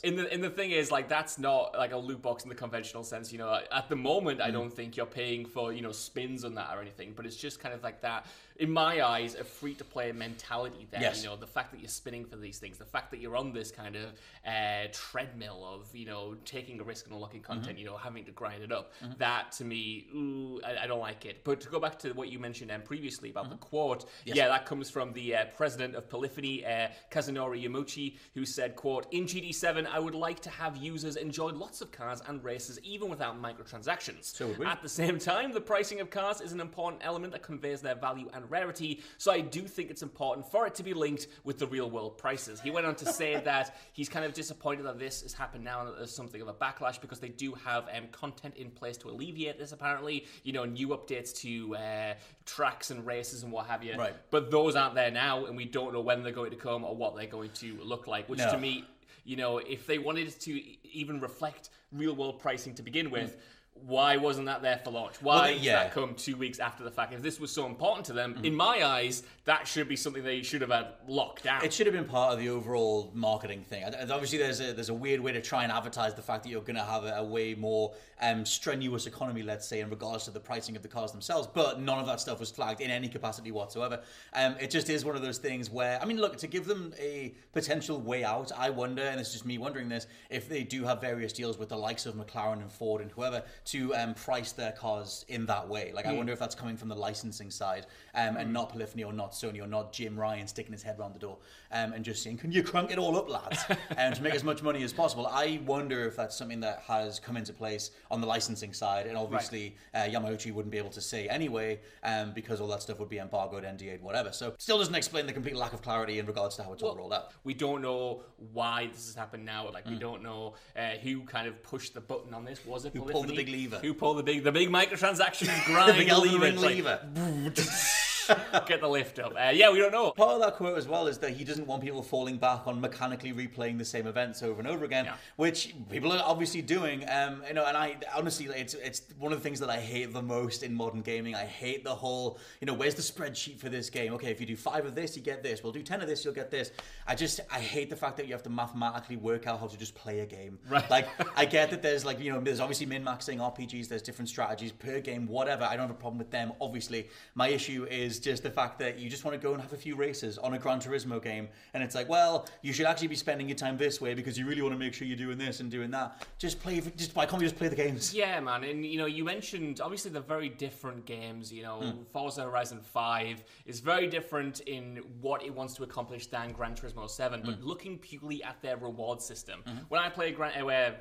In 0.04 0.16
the, 0.16 0.32
and 0.32 0.42
the 0.42 0.50
thing 0.50 0.70
is, 0.70 0.90
like, 0.90 1.08
that's 1.08 1.38
not 1.38 1.76
like 1.76 1.92
a 1.92 1.96
loot 1.96 2.20
box 2.20 2.42
in 2.42 2.48
the 2.48 2.54
conventional 2.54 3.02
sense. 3.02 3.32
You 3.32 3.38
know, 3.38 3.60
at 3.72 3.88
the 3.88 3.96
moment, 3.96 4.40
I 4.40 4.50
mm. 4.50 4.54
don't 4.54 4.72
think 4.72 4.96
you're 4.96 5.06
paying 5.06 5.46
for, 5.46 5.72
you 5.72 5.80
know, 5.82 5.92
spins 5.92 6.44
on 6.44 6.54
that 6.56 6.76
or 6.76 6.80
anything, 6.80 7.12
but 7.16 7.24
it's 7.26 7.36
just 7.36 7.58
kind 7.58 7.74
of 7.74 7.82
like 7.82 8.00
that, 8.02 8.26
in 8.56 8.70
my 8.70 9.04
eyes, 9.04 9.34
a 9.34 9.44
free 9.44 9.74
to 9.74 9.84
play 9.84 10.12
mentality 10.12 10.86
there. 10.90 11.00
Yes. 11.00 11.22
You 11.22 11.30
know, 11.30 11.36
the 11.36 11.46
fact 11.46 11.72
that 11.72 11.80
you're 11.80 11.88
spinning 11.88 12.24
for 12.24 12.36
these 12.36 12.58
things, 12.58 12.78
the 12.78 12.84
fact 12.84 13.10
that 13.10 13.20
you're 13.20 13.36
on 13.36 13.52
this 13.52 13.70
kind 13.70 13.96
of 13.96 14.04
uh, 14.46 14.88
treadmill 14.92 15.64
of, 15.64 15.94
you 15.94 16.06
know, 16.06 16.36
taking 16.44 16.80
a 16.80 16.84
risk 16.84 17.06
and 17.06 17.14
unlocking 17.14 17.40
content, 17.40 17.78
you 17.78 17.84
know, 17.84 17.96
having 17.96 18.24
to 18.24 18.30
grind 18.30 18.62
it 18.62 18.72
up, 18.72 18.92
that 19.18 19.52
to 19.52 19.64
me, 19.64 20.06
ooh, 20.14 20.60
I, 20.64 20.84
I 20.84 20.86
don't 20.86 21.00
like 21.00 21.24
it. 21.26 21.44
But 21.44 21.60
to 21.62 21.68
go 21.68 21.80
back 21.80 21.98
to 22.00 22.12
what 22.12 22.28
you 22.30 22.38
mentioned 22.38 22.70
um, 22.70 22.82
previously 22.82 23.30
about 23.30 23.50
the 23.50 23.56
quote, 23.56 24.06
yeah, 24.24 24.48
that 24.48 24.66
comes 24.66 24.90
from 24.90 25.12
the 25.12 25.34
uh, 25.34 25.44
president 25.56 25.94
of 25.94 26.08
Polyphony, 26.08 26.64
uh, 26.64 26.88
Kazunori 27.10 27.64
Yamauchi, 27.64 28.16
who 28.34 28.44
said, 28.44 28.76
quote, 28.76 29.06
in 29.12 29.24
GT7, 29.24 29.86
I 29.86 29.98
would 29.98 30.14
like 30.14 30.40
to 30.40 30.50
have 30.50 30.76
users 30.76 31.16
enjoy 31.16 31.50
lots 31.50 31.80
of 31.80 31.90
cars 31.90 32.22
and 32.28 32.42
races 32.42 32.78
even 32.82 33.08
without 33.08 33.40
microtransactions. 33.40 34.24
So. 34.24 34.52
At 34.64 34.82
the 34.82 34.88
same 34.88 35.18
time, 35.18 35.52
the 35.52 35.60
pricing 35.60 36.00
of 36.00 36.10
cars 36.10 36.40
is 36.40 36.52
an 36.52 36.60
important 36.60 37.02
element 37.04 37.32
that 37.32 37.42
conveys 37.42 37.80
their 37.80 37.94
value 37.94 38.28
and 38.42 38.50
rarity, 38.50 39.00
so 39.18 39.32
I 39.32 39.40
do 39.40 39.62
think 39.62 39.90
it's 39.90 40.02
important 40.02 40.50
for 40.50 40.66
it 40.66 40.74
to 40.76 40.82
be 40.82 40.92
linked 40.94 41.28
with 41.44 41.58
the 41.58 41.66
real 41.66 41.90
world 41.90 42.18
prices. 42.18 42.60
He 42.60 42.70
went 42.70 42.86
on 42.86 42.94
to 42.96 43.06
say 43.06 43.40
that 43.44 43.76
he's 43.92 44.08
kind 44.08 44.24
of 44.24 44.34
disappointed 44.34 44.84
that 44.84 44.98
this 44.98 45.22
has 45.22 45.32
happened 45.32 45.64
now 45.64 45.80
and 45.80 45.88
that 45.88 45.98
there's 45.98 46.14
something 46.14 46.40
of 46.42 46.48
a 46.48 46.54
backlash 46.54 47.00
because 47.00 47.20
they 47.20 47.28
do 47.28 47.54
have 47.54 47.84
um, 47.96 48.08
content 48.12 48.56
in 48.56 48.70
place 48.70 48.96
to 48.98 49.08
alleviate 49.08 49.58
this, 49.58 49.72
apparently. 49.72 50.26
You 50.42 50.52
know, 50.52 50.64
new 50.64 50.88
updates 50.88 51.34
to 51.40 51.76
uh, 51.76 52.14
tracks 52.44 52.90
and 52.90 53.06
races 53.06 53.42
and 53.42 53.52
what 53.52 53.66
have 53.66 53.82
you. 53.82 53.96
Right. 53.96 54.14
But 54.30 54.50
those 54.50 54.76
aren't 54.76 54.94
there 54.94 55.10
now, 55.10 55.46
and 55.46 55.56
we 55.56 55.64
don't 55.64 55.92
know 55.92 56.00
when 56.00 56.22
they're 56.22 56.32
going 56.32 56.50
to 56.50 56.56
come 56.56 56.84
or 56.84 56.94
what 56.94 57.16
they're 57.16 57.26
going 57.26 57.50
to 57.50 57.78
look 57.82 58.06
like, 58.06 58.28
which 58.28 58.40
No. 58.40 58.50
to 58.50 58.58
me, 58.58 58.84
you 59.24 59.36
know, 59.36 59.58
if 59.58 59.86
they 59.86 59.98
wanted 59.98 60.38
to 60.40 60.60
even 60.92 61.20
reflect 61.20 61.70
real 61.92 62.14
world 62.14 62.40
pricing 62.40 62.74
to 62.74 62.82
begin 62.82 63.10
with, 63.10 63.36
why 63.74 64.16
wasn't 64.16 64.46
that 64.46 64.62
there 64.62 64.78
for 64.84 64.90
launch? 64.92 65.20
Why 65.20 65.48
they- 65.54 65.58
did 65.58 65.66
that 65.74 65.92
come 65.92 66.14
two 66.14 66.36
weeks 66.36 66.60
after 66.60 66.84
the 66.84 66.90
fact? 66.90 67.12
If 67.12 67.22
this 67.22 67.40
was 67.40 67.50
so 67.50 67.66
important 67.66 68.06
to 68.06 68.12
Mm-hmm. 68.12 68.34
them, 68.34 68.44
in 68.44 68.54
my 68.54 68.84
eyes, 68.86 69.22
that 69.46 69.66
should 69.66 69.88
be 69.88 69.96
something 69.96 70.22
they 70.22 70.42
should 70.42 70.60
have 70.60 70.70
had 70.70 70.88
locked 71.08 71.42
down. 71.42 71.64
It 71.64 71.72
should 71.72 71.86
have 71.86 71.94
been 71.94 72.04
part 72.04 72.32
of 72.32 72.38
the 72.38 72.48
overall 72.50 73.10
marketing 73.12 73.64
thing. 73.64 73.82
And 73.82 74.12
Obviously, 74.12 74.38
there's 74.38 74.60
a 74.60 74.72
there's 74.72 74.90
a 74.90 74.94
weird 74.94 75.20
way 75.20 75.32
to 75.32 75.40
try 75.40 75.64
and 75.64 75.72
advertise 75.72 76.14
the 76.14 76.22
fact 76.22 76.44
that 76.44 76.50
you're 76.50 76.60
going 76.60 76.76
to 76.76 76.84
have 76.84 77.04
a, 77.04 77.14
a 77.16 77.24
way 77.24 77.54
more 77.54 77.92
um, 78.20 78.44
strenuous 78.44 79.06
economy, 79.06 79.42
let's 79.42 79.66
say, 79.66 79.80
in 79.80 79.90
regards 79.90 80.24
to 80.26 80.30
the 80.30 80.38
pricing 80.38 80.76
of 80.76 80.82
the 80.82 80.88
cars 80.88 81.10
themselves. 81.10 81.48
But 81.52 81.80
none 81.80 81.98
of 81.98 82.06
that 82.06 82.20
stuff 82.20 82.38
was 82.38 82.50
flagged 82.52 82.80
in 82.82 82.90
any 82.90 83.08
capacity 83.08 83.50
whatsoever. 83.50 84.00
Um, 84.34 84.54
it 84.60 84.70
just 84.70 84.88
is 84.90 85.04
one 85.04 85.16
of 85.16 85.22
those 85.22 85.38
things 85.38 85.70
where, 85.70 86.00
I 86.00 86.04
mean, 86.04 86.18
look, 86.18 86.36
to 86.36 86.46
give 86.46 86.66
them 86.66 86.94
a 87.00 87.34
potential 87.52 88.00
way 88.00 88.22
out, 88.22 88.52
I 88.56 88.70
wonder, 88.70 89.02
and 89.02 89.18
it's 89.18 89.32
just 89.32 89.44
me 89.44 89.58
wondering 89.58 89.88
this, 89.88 90.06
if 90.30 90.48
they 90.48 90.62
do 90.62 90.84
have 90.84 91.00
various 91.00 91.32
deals 91.32 91.58
with 91.58 91.70
the 91.70 91.76
likes 91.76 92.06
of 92.06 92.14
McLaren 92.14 92.60
and 92.60 92.70
Ford 92.70 93.02
and 93.02 93.10
whoever 93.10 93.42
to 93.66 93.94
um, 93.94 94.14
price 94.14 94.52
their 94.52 94.72
cars 94.72 95.24
in 95.28 95.46
that 95.46 95.68
way. 95.68 95.92
Like, 95.94 96.06
I 96.06 96.12
wonder 96.12 96.32
if 96.32 96.38
that's 96.38 96.54
coming 96.54 96.76
from 96.76 96.88
the 96.88 96.96
licensing 96.96 97.50
side 97.50 97.86
um, 98.14 98.36
and 98.36 98.52
not 98.52 98.70
Polyphony 98.70 99.04
or 99.04 99.12
not 99.12 99.32
Sony 99.32 99.62
or 99.62 99.66
not 99.66 99.92
Jim 99.92 100.18
Ryan 100.18 100.46
sticking 100.46 100.72
his 100.72 100.82
head 100.82 100.98
around 100.98 101.14
the 101.14 101.18
door 101.18 101.38
um, 101.70 101.92
and 101.92 102.04
just 102.04 102.22
saying, 102.22 102.38
"Can 102.38 102.50
you 102.52 102.62
crank 102.62 102.90
it 102.90 102.98
all 102.98 103.16
up, 103.16 103.28
lads?" 103.28 103.64
and 103.96 104.14
to 104.16 104.22
make 104.22 104.34
as 104.34 104.44
much 104.44 104.62
money 104.62 104.82
as 104.82 104.92
possible. 104.92 105.26
I 105.26 105.60
wonder 105.66 106.06
if 106.06 106.16
that's 106.16 106.36
something 106.36 106.60
that 106.60 106.82
has 106.86 107.20
come 107.20 107.36
into 107.36 107.52
place 107.52 107.90
on 108.10 108.20
the 108.20 108.26
licensing 108.26 108.72
side, 108.72 109.06
and 109.06 109.16
obviously 109.16 109.76
uh, 109.94 109.98
Yamauchi 110.00 110.52
wouldn't 110.52 110.72
be 110.72 110.78
able 110.78 110.90
to 110.90 111.00
say 111.00 111.28
anyway 111.28 111.80
um, 112.02 112.32
because 112.32 112.60
all 112.60 112.68
that 112.68 112.82
stuff 112.82 112.98
would 112.98 113.08
be 113.08 113.18
embargoed, 113.18 113.64
NDA'd, 113.64 114.02
whatever. 114.02 114.32
So 114.32 114.54
still 114.58 114.78
doesn't 114.78 114.94
explain 114.94 115.26
the 115.26 115.32
complete 115.32 115.56
lack 115.56 115.72
of 115.72 115.82
clarity 115.82 116.18
in 116.18 116.26
regards 116.26 116.56
to 116.56 116.62
how 116.62 116.72
it's 116.72 116.82
all 116.82 116.96
rolled 116.96 117.12
out. 117.12 117.32
we 117.44 117.54
don't 117.54 117.82
know 117.82 118.22
why 118.52 118.88
this 118.88 119.06
has 119.06 119.14
happened 119.14 119.44
now. 119.44 119.70
Like 119.70 119.82
Mm. 119.86 119.90
we 119.90 119.98
don't 119.98 120.22
know 120.22 120.54
uh, 120.76 120.90
who 121.02 121.22
kind 121.22 121.46
of 121.48 121.60
pushed 121.62 121.92
the 121.94 122.00
button 122.00 122.32
on 122.34 122.44
this. 122.44 122.64
Was 122.64 122.84
it 122.84 122.92
Who 122.92 123.00
Polyphony? 123.00 123.26
Big 123.52 123.70
lever? 123.72 123.78
Who 123.78 123.94
pulled 123.94 124.18
the 124.18 124.22
big 124.22 124.42
the 124.44 124.52
big 124.52 124.70
microtransactions 124.70 125.64
grind 125.66 125.96
Big 125.96 126.08
Elden 126.08 126.32
lever? 126.32 126.44
Ring 126.44 126.54
It's 126.54 126.62
like, 126.62 126.76
lever. 126.76 127.52
Get 128.66 128.80
the 128.80 128.88
lift 128.88 129.18
up. 129.18 129.32
Uh, 129.34 129.50
yeah, 129.52 129.70
we 129.70 129.78
don't 129.78 129.92
know. 129.92 130.10
Part 130.12 130.34
of 130.34 130.40
that 130.40 130.54
quote 130.56 130.76
as 130.78 130.86
well 130.86 131.06
is 131.06 131.18
that 131.18 131.30
he 131.30 131.44
doesn't 131.44 131.66
want 131.66 131.82
people 131.82 132.02
falling 132.02 132.36
back 132.36 132.66
on 132.66 132.80
mechanically 132.80 133.32
replaying 133.32 133.78
the 133.78 133.84
same 133.84 134.06
events 134.06 134.42
over 134.42 134.58
and 134.60 134.68
over 134.68 134.84
again, 134.84 135.06
Yeah. 135.06 135.14
which 135.36 135.74
people 135.90 136.12
are 136.12 136.22
obviously 136.24 136.62
doing. 136.62 137.08
Um, 137.08 137.42
you 137.48 137.54
know, 137.54 137.64
and 137.66 137.76
I 137.76 137.96
honestly, 138.14 138.46
it's 138.46 138.74
it's 138.74 139.02
one 139.18 139.32
of 139.32 139.38
the 139.38 139.42
things 139.42 139.60
that 139.60 139.70
I 139.70 139.78
hate 139.80 140.12
the 140.12 140.22
most 140.22 140.62
in 140.62 140.74
modern 140.74 141.02
gaming. 141.02 141.34
I 141.34 141.44
hate 141.44 141.84
the 141.84 141.94
whole, 141.94 142.38
you 142.60 142.66
know, 142.66 142.74
where's 142.74 142.94
the 142.94 143.02
spreadsheet 143.02 143.58
for 143.58 143.68
this 143.68 143.90
game? 143.90 144.12
Okay, 144.14 144.30
if 144.30 144.40
you 144.40 144.46
do 144.46 144.56
five 144.56 144.84
of 144.86 144.94
this, 144.94 145.16
you 145.16 145.22
get 145.22 145.42
this. 145.42 145.62
We'll 145.62 145.72
do 145.72 145.82
ten 145.82 146.00
of 146.00 146.08
this, 146.08 146.24
you'll 146.24 146.34
get 146.34 146.50
this. 146.50 146.70
I 147.06 147.14
just 147.14 147.40
I 147.50 147.58
hate 147.60 147.90
the 147.90 147.96
fact 147.96 148.16
that 148.18 148.26
you 148.26 148.32
have 148.32 148.42
to 148.44 148.50
mathematically 148.50 149.16
work 149.16 149.46
out 149.46 149.60
how 149.60 149.66
to 149.66 149.76
just 149.78 149.94
play 149.94 150.20
a 150.20 150.26
game. 150.26 150.58
Right. 150.68 150.88
Like 150.90 151.08
I 151.36 151.44
get 151.44 151.70
that 151.70 151.82
there's 151.82 152.04
like 152.04 152.20
you 152.20 152.32
know 152.32 152.40
there's 152.40 152.60
obviously 152.60 152.86
min 152.86 153.04
maxing 153.04 153.38
RPGs. 153.38 153.88
There's 153.88 154.02
different 154.02 154.28
strategies 154.28 154.72
per 154.72 155.00
game, 155.00 155.26
whatever. 155.26 155.64
I 155.64 155.76
don't 155.76 155.88
have 155.88 155.96
a 155.96 156.00
problem 156.00 156.18
with 156.18 156.30
them. 156.30 156.52
Obviously, 156.60 157.08
my 157.34 157.48
issue 157.48 157.86
is 157.90 158.11
just 158.18 158.42
the 158.42 158.50
fact 158.50 158.78
that 158.78 158.98
you 158.98 159.08
just 159.10 159.24
want 159.24 159.40
to 159.40 159.42
go 159.46 159.52
and 159.52 159.62
have 159.62 159.72
a 159.72 159.76
few 159.76 159.94
races 159.96 160.38
on 160.38 160.54
a 160.54 160.58
Gran 160.58 160.80
Turismo 160.80 161.22
game, 161.22 161.48
and 161.74 161.82
it's 161.82 161.94
like, 161.94 162.08
well, 162.08 162.48
you 162.62 162.72
should 162.72 162.86
actually 162.86 163.08
be 163.08 163.16
spending 163.16 163.48
your 163.48 163.56
time 163.56 163.76
this 163.76 164.00
way 164.00 164.14
because 164.14 164.38
you 164.38 164.46
really 164.46 164.62
want 164.62 164.72
to 164.74 164.78
make 164.78 164.94
sure 164.94 165.06
you're 165.06 165.16
doing 165.16 165.38
this 165.38 165.60
and 165.60 165.70
doing 165.70 165.90
that. 165.90 166.26
Just 166.38 166.60
play. 166.60 166.80
Just 166.96 167.14
why 167.14 167.26
can't 167.26 167.40
we 167.40 167.46
just 167.46 167.56
play 167.58 167.68
the 167.68 167.76
games? 167.76 168.14
Yeah, 168.14 168.40
man, 168.40 168.64
and 168.64 168.84
you 168.84 168.98
know, 168.98 169.06
you 169.06 169.24
mentioned 169.24 169.80
obviously 169.80 170.10
they're 170.10 170.22
very 170.22 170.48
different 170.48 171.04
games. 171.06 171.52
You 171.52 171.62
know, 171.62 171.80
Hmm. 171.82 172.02
Forza 172.12 172.42
Horizon 172.42 172.80
Five 172.80 173.42
is 173.66 173.80
very 173.80 174.06
different 174.06 174.60
in 174.60 174.98
what 175.20 175.42
it 175.42 175.54
wants 175.54 175.74
to 175.74 175.82
accomplish 175.82 176.26
than 176.26 176.52
Gran 176.52 176.74
Turismo 176.74 177.08
Seven. 177.10 177.40
Hmm. 177.40 177.46
But 177.46 177.62
looking 177.62 177.98
purely 177.98 178.42
at 178.44 178.60
their 178.62 178.76
reward 178.76 179.20
system, 179.20 179.62
when 179.88 180.00
I 180.00 180.08
play 180.08 180.32
Gran, 180.32 180.60
uh, 180.60 180.64
where 180.64 180.96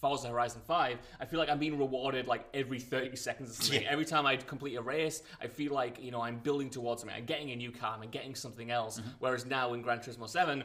Forza 0.00 0.28
Horizon 0.28 0.62
5, 0.66 0.98
I 1.20 1.24
feel 1.24 1.38
like 1.38 1.50
I'm 1.50 1.58
being 1.58 1.78
rewarded 1.78 2.26
like 2.26 2.46
every 2.54 2.80
30 2.80 3.16
seconds 3.16 3.50
or 3.50 3.62
something. 3.62 3.82
Yeah. 3.82 3.90
Every 3.90 4.04
time 4.04 4.26
I 4.26 4.36
complete 4.36 4.76
a 4.76 4.82
race, 4.82 5.22
I 5.42 5.46
feel 5.46 5.72
like, 5.74 6.02
you 6.02 6.10
know, 6.10 6.22
I'm 6.22 6.38
building 6.38 6.70
towards 6.70 7.02
something. 7.02 7.16
I'm 7.16 7.26
getting 7.26 7.50
a 7.50 7.56
new 7.56 7.70
car, 7.70 7.98
I'm 8.00 8.08
getting 8.08 8.34
something 8.34 8.70
else. 8.70 8.98
Mm-hmm. 8.98 9.10
Whereas 9.18 9.46
now 9.46 9.74
in 9.74 9.82
Gran 9.82 9.98
Turismo 9.98 10.28
7, 10.28 10.64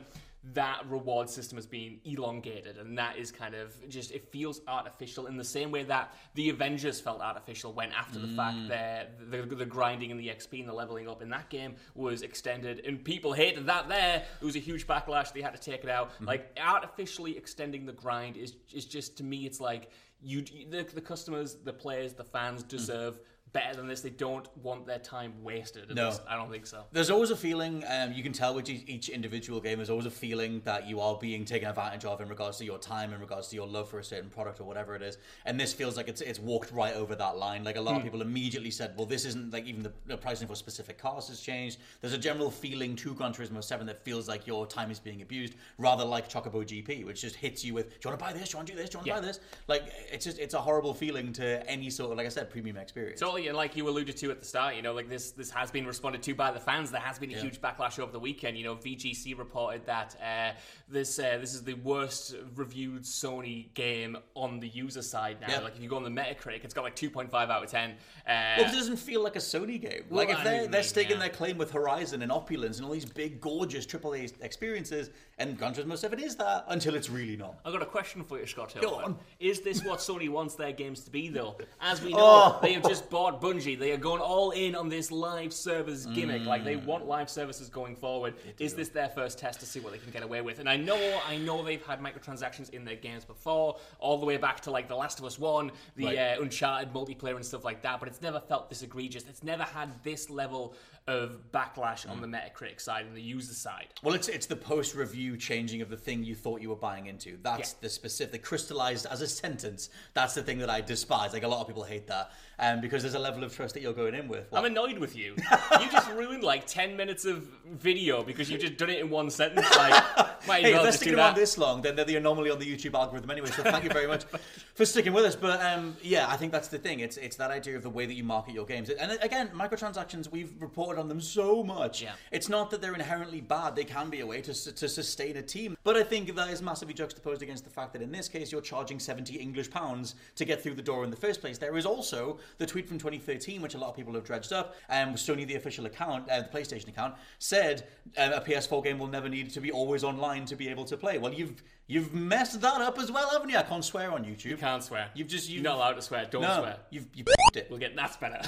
that 0.54 0.84
reward 0.88 1.30
system 1.30 1.58
has 1.58 1.66
been 1.66 1.98
elongated 2.06 2.78
and 2.78 2.98
that 2.98 3.18
is 3.18 3.32
kind 3.32 3.56
of 3.56 3.74
just 3.90 4.12
it 4.12 4.32
feels 4.32 4.62
artificial 4.68 5.26
in 5.26 5.38
the 5.38 5.44
same 5.44 5.72
way 5.72 5.84
that 5.84 6.14
the 6.36 6.50
avengers 6.50 7.00
felt 7.00 7.20
artificial 7.20 7.74
when 7.74 7.92
after 7.92 8.20
the 8.20 8.28
fact 8.28 8.58
mm. 8.58 8.68
that 8.68 9.32
the, 9.32 9.56
the 9.56 9.66
grinding 9.66 10.12
and 10.12 10.20
the 10.20 10.28
xp 10.28 10.60
and 10.60 10.70
the 10.70 10.74
leveling 10.74 11.10
up 11.10 11.22
in 11.22 11.30
that 11.30 11.50
game 11.50 11.76
was 11.96 12.22
extended 12.22 12.82
and 12.86 13.04
people 13.04 13.34
hated 13.34 13.66
that 13.66 13.88
there. 13.88 14.24
It 14.42 14.46
was 14.46 14.56
a 14.56 14.60
huge 14.60 14.88
backlash. 14.88 15.34
They 15.34 15.42
had 15.42 15.54
to 15.56 15.62
take 15.62 15.84
it 15.84 15.90
out. 15.90 16.14
Mm-hmm. 16.14 16.26
Like 16.26 16.60
artificially 16.62 17.38
extending 17.38 17.86
the 17.86 17.94
grind 17.94 18.38
is 18.38 18.56
is 18.74 18.86
just 18.86 19.18
to 19.18 19.24
me 19.24 19.46
it's 19.46 19.60
like 19.60 19.90
you 20.22 20.44
the, 20.70 20.86
the 20.94 21.02
customers 21.02 21.58
the 21.64 21.74
players 21.74 22.14
the 22.14 22.24
fans 22.24 22.64
mm. 22.64 22.68
deserve 22.68 23.20
better 23.56 23.74
than 23.78 23.88
this 23.88 24.02
they 24.02 24.10
don't 24.10 24.50
want 24.62 24.86
their 24.86 25.00
time 25.00 25.32
wasted 25.42 25.90
at 25.90 25.96
No. 25.96 26.08
least 26.10 26.22
i 26.28 26.36
don't 26.36 26.52
think 26.52 26.68
so 26.68 26.84
There's 26.92 27.10
always 27.10 27.32
a 27.32 27.38
feeling, 27.38 27.86
um, 27.88 28.12
you 28.12 28.22
can 28.22 28.34
tell 28.34 28.54
with 28.54 28.70
each, 28.70 28.84
each 28.86 29.08
individual 29.08 29.62
game, 29.62 29.78
there's 29.78 29.90
always 29.90 30.06
a 30.06 30.12
feeling 30.12 30.62
that 30.66 30.86
you 30.90 31.00
are 31.00 31.16
being 31.18 31.46
taken 31.46 31.70
advantage 31.70 32.04
of 32.04 32.20
in 32.20 32.28
regards 32.28 32.58
to 32.58 32.66
your 32.66 32.78
time, 32.78 33.14
in 33.14 33.22
regards 33.22 33.48
to 33.50 33.56
your 33.56 33.66
love 33.66 33.88
for 33.90 34.00
a 34.00 34.04
certain 34.04 34.30
product 34.30 34.60
or 34.60 34.66
whatever 34.66 34.94
it 34.94 35.02
is. 35.02 35.18
And 35.46 35.58
this 35.58 35.72
feels 35.74 35.96
like 35.96 36.10
it's 36.10 36.20
it's 36.20 36.38
walked 36.40 36.72
right 36.74 36.94
over 36.96 37.16
that 37.16 37.38
line. 37.38 37.64
Like 37.64 37.78
a 37.78 37.82
lot 37.82 37.96
of 37.96 38.04
people 38.04 38.22
immediately 38.22 38.72
said, 38.72 38.94
well, 38.98 39.06
this 39.06 39.24
isn't 39.26 39.54
like 39.54 39.66
even 39.68 39.84
the, 39.84 39.94
the 40.06 40.18
pricing 40.18 40.48
for 40.50 40.56
specific 40.56 40.98
cars 40.98 41.30
has 41.30 41.40
changed. 41.40 41.78
There's 42.02 42.14
a 42.14 42.18
general 42.18 42.52
feeling 42.52 42.96
to 42.98 43.14
Gran 43.14 43.32
Turismo 43.34 43.64
7 43.64 43.86
that 43.88 44.04
feels 44.04 44.28
like 44.28 44.46
your 44.46 44.68
time 44.68 44.92
is 44.92 45.00
being 45.00 45.22
abused, 45.22 45.54
rather 45.78 46.04
like 46.04 46.28
Chocobo 46.30 46.64
GP, 46.66 47.06
which 47.06 47.22
just 47.22 47.36
hits 47.36 47.64
you 47.64 47.74
with, 47.74 47.86
do 47.90 47.96
you 48.04 48.10
want 48.10 48.20
to 48.20 48.26
buy 48.26 48.34
this? 48.34 48.50
Do 48.50 48.54
you 48.56 48.58
want 48.60 48.68
to 48.68 48.74
do 48.74 48.80
this? 48.82 48.90
Do 48.90 48.96
you 48.96 49.00
want 49.00 49.06
to 49.08 49.14
Yeah. 49.14 49.20
buy 49.22 49.28
this? 49.28 49.40
Like, 49.68 49.84
it's 50.12 50.26
just, 50.26 50.40
it's 50.40 50.54
a 50.56 50.62
horrible 50.62 50.94
feeling 50.94 51.32
to 51.34 51.66
any 51.70 51.90
sort 51.90 52.12
of, 52.12 52.18
like 52.18 52.26
I 52.26 52.30
said, 52.30 52.50
premium 52.50 52.78
experience. 52.78 53.20
And 53.48 53.56
like 53.58 53.76
you 53.76 53.88
alluded 53.88 54.18
to 54.18 54.32
at 54.32 54.40
the 54.40 54.46
start, 54.46 54.76
you 54.76 54.82
know, 54.82 54.94
like 54.94 55.10
this 55.10 55.32
this 55.32 55.50
has 55.52 55.72
been 55.72 55.86
responded 55.86 56.22
to 56.24 56.34
by 56.36 56.52
the 56.52 56.60
fans. 56.60 56.92
There 56.92 57.02
has 57.02 57.20
been 57.20 57.32
a 57.34 57.38
huge 57.38 57.62
backlash 57.62 58.00
over 58.00 58.12
the 58.12 58.20
weekend. 58.20 58.58
You 58.58 58.64
know, 58.66 58.76
VGC 58.76 59.38
reported 59.38 59.86
that 59.86 60.16
uh, 60.22 60.52
this 60.90 61.18
uh, 61.20 61.38
this 61.40 61.54
is 61.54 61.64
the 61.64 61.74
worst 61.76 62.36
reviewed 62.56 63.04
Sony 63.04 63.74
game 63.74 64.18
on 64.36 64.60
the 64.60 64.68
user 64.68 65.02
side 65.02 65.38
now. 65.42 65.48
Yeah. 65.50 65.60
Like 65.60 65.76
if 65.76 65.82
you 65.82 65.90
go 65.90 65.98
on 65.98 66.04
the 66.04 66.10
Metacritic, 66.10 66.64
it's 66.64 66.74
got 66.74 66.84
like 66.84 66.96
two 66.96 67.10
point 67.10 67.32
five 67.32 67.50
out 67.50 67.64
of 67.64 67.70
ten. 67.72 67.92
Uh, 68.28 68.56
Well, 68.58 68.70
it 68.70 68.74
doesn't 68.76 68.98
feel 68.98 69.24
like 69.24 69.36
a 69.36 69.40
Sony 69.40 69.80
game. 69.82 70.04
like 70.10 70.28
Well, 70.30 70.38
if 70.38 70.44
they're 70.44 70.62
mean, 70.64 70.72
they're 70.72 70.84
staking 70.84 71.14
yeah. 71.18 71.20
their 71.24 71.30
claim 71.30 71.58
with 71.58 71.72
Horizon 71.72 72.22
and 72.22 72.32
Opulence 72.32 72.78
and 72.78 72.86
all 72.88 72.94
these 72.94 73.06
big, 73.06 73.40
gorgeous 73.42 73.86
AAA 73.86 74.34
experiences, 74.42 75.10
and 75.38 75.58
Gran 75.58 75.74
Turismo 75.74 75.98
Seven 75.98 76.20
is 76.20 76.36
that 76.38 76.66
until 76.70 76.96
it's 76.96 77.10
really 77.10 77.38
not. 77.38 77.60
I've 77.66 77.74
got 77.74 77.82
a 77.82 77.86
question 77.86 78.24
for 78.24 78.40
you, 78.40 78.46
Scott. 78.48 78.74
Go 78.76 78.80
Hilton. 78.82 79.04
on. 79.06 79.18
Is 79.40 79.62
this 79.62 79.84
what 79.84 80.00
Sony 80.00 80.30
wants 80.30 80.56
their 80.56 80.72
games 80.72 81.02
to 81.02 81.12
be, 81.12 81.30
though? 81.30 81.58
As 81.82 82.02
we 82.02 82.12
know, 82.14 82.18
Oh. 82.20 82.60
they 82.62 82.74
have 82.74 82.84
just 82.84 83.10
bought 83.10 83.35
Bungie. 83.36 83.78
They 83.78 83.92
are 83.92 83.98
going 83.98 84.22
all 84.22 84.52
in 84.52 84.76
on 84.76 84.90
this 84.90 85.12
live 85.12 85.54
service 85.54 86.06
gimmick. 86.06 86.46
Like 86.46 86.64
they 86.64 86.76
want 86.76 87.06
live 87.08 87.30
services 87.30 87.70
going 87.70 87.96
forward. 87.96 88.34
Is 88.60 88.74
this 88.74 88.90
their 88.90 89.10
first 89.10 89.38
test 89.40 89.60
to 89.62 89.66
see 89.66 89.80
what 89.80 89.92
they 89.94 90.00
can 90.00 90.12
get 90.12 90.24
away 90.24 90.42
with? 90.42 90.60
And 90.60 90.70
I 90.70 90.78
know, 90.78 91.20
I 91.28 91.38
know 91.38 91.64
they've 91.64 91.86
had 91.86 92.00
microtransactions 92.02 92.70
in 92.72 92.86
their 92.86 92.96
games 92.96 93.26
before, 93.26 93.78
all 94.00 94.18
the 94.20 94.26
way 94.26 94.38
back 94.38 94.62
to 94.62 94.72
like 94.72 94.88
The 94.88 94.96
Last 94.96 95.20
of 95.20 95.26
Us 95.26 95.38
One, 95.40 95.72
the 95.96 96.06
Right. 96.06 96.18
uh, 96.18 96.42
Uncharted 96.42 96.94
multiplayer 96.94 97.36
and 97.36 97.46
stuff 97.46 97.64
like 97.64 97.82
that. 97.84 98.00
But 98.00 98.10
it's 98.10 98.22
never 98.22 98.40
felt 98.40 98.70
this 98.70 98.82
egregious. 98.82 99.24
It's 99.30 99.44
never 99.44 99.64
had 99.64 100.04
this 100.04 100.30
level 100.30 100.76
of 101.08 101.40
backlash 101.54 102.10
on 102.10 102.20
the 102.20 102.28
Metacritic 102.28 102.82
side 102.82 103.06
and 103.06 103.16
the 103.16 103.22
user 103.22 103.54
side. 103.54 103.88
Well, 104.02 104.16
it's 104.16 104.28
it's 104.28 104.48
the 104.48 104.56
post 104.56 104.96
review 104.96 105.38
changing 105.38 105.82
of 105.82 105.90
the 105.90 105.98
thing 105.98 106.24
you 106.24 106.34
thought 106.36 106.62
you 106.62 106.70
were 106.70 106.76
buying 106.76 107.06
into. 107.06 107.38
That's 107.44 107.72
Yeah. 107.74 107.78
the 107.82 107.90
specific 107.90 108.44
crystallized 108.44 109.06
as 109.06 109.22
a 109.22 109.28
sentence. 109.28 109.90
That's 110.14 110.34
the 110.34 110.42
thing 110.42 110.58
that 110.60 110.70
I 110.70 110.82
despise. 110.82 111.34
Like 111.34 111.44
a 111.44 111.48
lot 111.48 111.62
of 111.62 111.68
people 111.68 111.84
hate 111.84 112.08
that, 112.08 112.32
um, 112.60 112.82
because 112.82 113.04
there's 113.04 113.14
a 113.16 113.20
level 113.20 113.44
of 113.44 113.56
trust 113.56 113.74
that 113.74 113.82
you're 113.82 113.94
going 113.94 114.14
in 114.14 114.28
with. 114.28 114.46
What? 114.52 114.60
I'm 114.60 114.66
annoyed 114.66 115.00
with 115.00 115.16
you. 115.16 115.36
you 115.82 115.92
just 115.92 116.10
ruined 116.12 116.44
like 116.44 116.68
10 116.68 116.96
minutes 116.96 117.26
of 117.26 117.48
video 117.66 118.24
because 118.24 118.50
you 118.50 118.58
just 118.58 118.78
done 118.78 118.90
it 118.90 119.00
in 119.00 119.10
one 119.10 119.30
sentence. 119.30 119.68
Like, 119.76 120.04
might 120.48 120.64
Hey, 120.64 120.74
if 120.74 120.82
they're 120.82 120.92
sticking 120.92 121.16
around 121.16 121.36
this 121.36 121.58
long, 121.58 121.82
then 121.82 121.96
they're 121.96 122.06
the 122.06 122.16
anomaly 122.16 122.50
on 122.50 122.60
the 122.60 122.66
YouTube 122.66 122.94
algorithm 122.94 123.30
anyway. 123.30 123.50
So 123.50 123.64
thank 123.64 123.84
you 123.84 123.90
very 123.90 124.08
much 124.08 124.24
for 124.76 124.86
sticking 124.86 125.14
with 125.14 125.26
us. 125.26 125.36
But 125.36 125.62
um, 125.62 125.96
yeah, 126.02 126.28
I 126.28 126.38
think 126.38 126.52
that's 126.52 126.68
the 126.68 126.78
thing. 126.78 127.00
It's 127.00 127.18
it's 127.18 127.36
that 127.38 127.52
idea 127.52 127.76
of 127.76 127.84
the 127.84 127.90
way 127.90 128.06
that 128.06 128.14
you 128.14 128.24
market 128.24 128.54
your 128.54 128.66
games. 128.66 128.90
And 128.90 129.18
again, 129.22 129.50
microtransactions. 129.50 130.32
We've 130.32 130.54
reported 130.60 131.00
on 131.00 131.08
them 131.08 131.22
so 131.22 131.64
much. 131.64 132.02
Yeah. 132.02 132.14
It's 132.32 132.50
not 132.50 132.70
that 132.72 132.82
they're 132.82 132.94
inherently 132.94 133.42
bad. 133.42 133.76
They 133.76 133.84
can 133.84 134.10
be 134.10 134.22
a 134.22 134.26
way 134.26 134.42
to 134.42 134.54
to 134.54 134.90
sustain 134.90 135.38
a 135.38 135.42
team. 135.42 135.78
But 135.84 135.96
I 135.96 136.04
think 136.04 136.36
that 136.36 136.50
is 136.50 136.62
massively 136.62 136.94
juxtaposed 136.94 137.42
against 137.42 137.64
the 137.64 137.70
fact 137.70 137.94
that 137.94 138.02
in 138.02 138.12
this 138.12 138.28
case, 138.28 138.52
you're 138.52 138.62
charging 138.62 139.00
70 139.00 139.36
English 139.36 139.70
pounds 139.70 140.16
to 140.36 140.46
get 140.46 140.62
through 140.62 140.76
the 140.76 140.82
door 140.82 141.04
in 141.04 141.10
the 141.10 141.16
first 141.16 141.42
place. 141.42 141.58
There 141.58 141.78
is 141.78 141.86
also 141.86 142.40
the 142.58 142.66
tweet 142.66 142.88
from 142.88 142.98
2013, 142.98 143.62
which 143.62 143.76
a 143.76 143.78
lot 143.78 143.90
of 143.90 143.96
people 143.96 144.14
have 144.14 144.24
dredged 144.24 144.54
up. 144.54 144.76
Um, 144.90 145.14
Sony, 145.14 145.48
the 145.48 145.56
official 145.56 145.86
account, 145.86 146.30
uh, 146.30 146.42
the 146.42 146.50
PlayStation 146.50 146.88
account, 146.90 147.16
said 147.40 147.88
um, 148.18 148.34
a 148.34 148.42
PS4 148.42 148.84
game 148.84 149.00
will 149.00 149.08
never 149.08 149.30
need 149.30 149.50
to 149.52 149.62
be 149.62 149.72
always 149.72 150.04
online 150.04 150.35
to 150.44 150.56
be 150.56 150.68
able 150.68 150.84
to 150.86 150.98
play. 150.98 151.18
Well, 151.18 151.34
you've 151.34 151.64
You've 151.88 152.16
messed 152.16 152.62
that 152.62 152.82
up 152.82 152.98
as 152.98 153.12
well, 153.12 153.30
haven't 153.30 153.50
you? 153.50 153.58
I 153.58 153.62
can't 153.62 153.86
swear 153.86 154.12
on 154.12 154.26
YouTube. 154.26 154.46
You 154.46 154.58
can't 154.58 154.84
swear. 154.84 155.10
You've 155.14 155.28
just 155.28 155.48
you 155.50 155.56
You're 155.58 155.64
not 155.66 155.76
allowed 155.76 155.94
to 155.94 156.02
swear. 156.02 156.26
Don't 156.26 156.42
no, 156.42 156.58
swear. 156.60 156.78
You've 156.90 157.06
you've 157.14 157.28
it. 157.56 157.68
We'll 157.70 157.78
get 157.80 157.96
that's 157.96 158.18
better. 158.18 158.40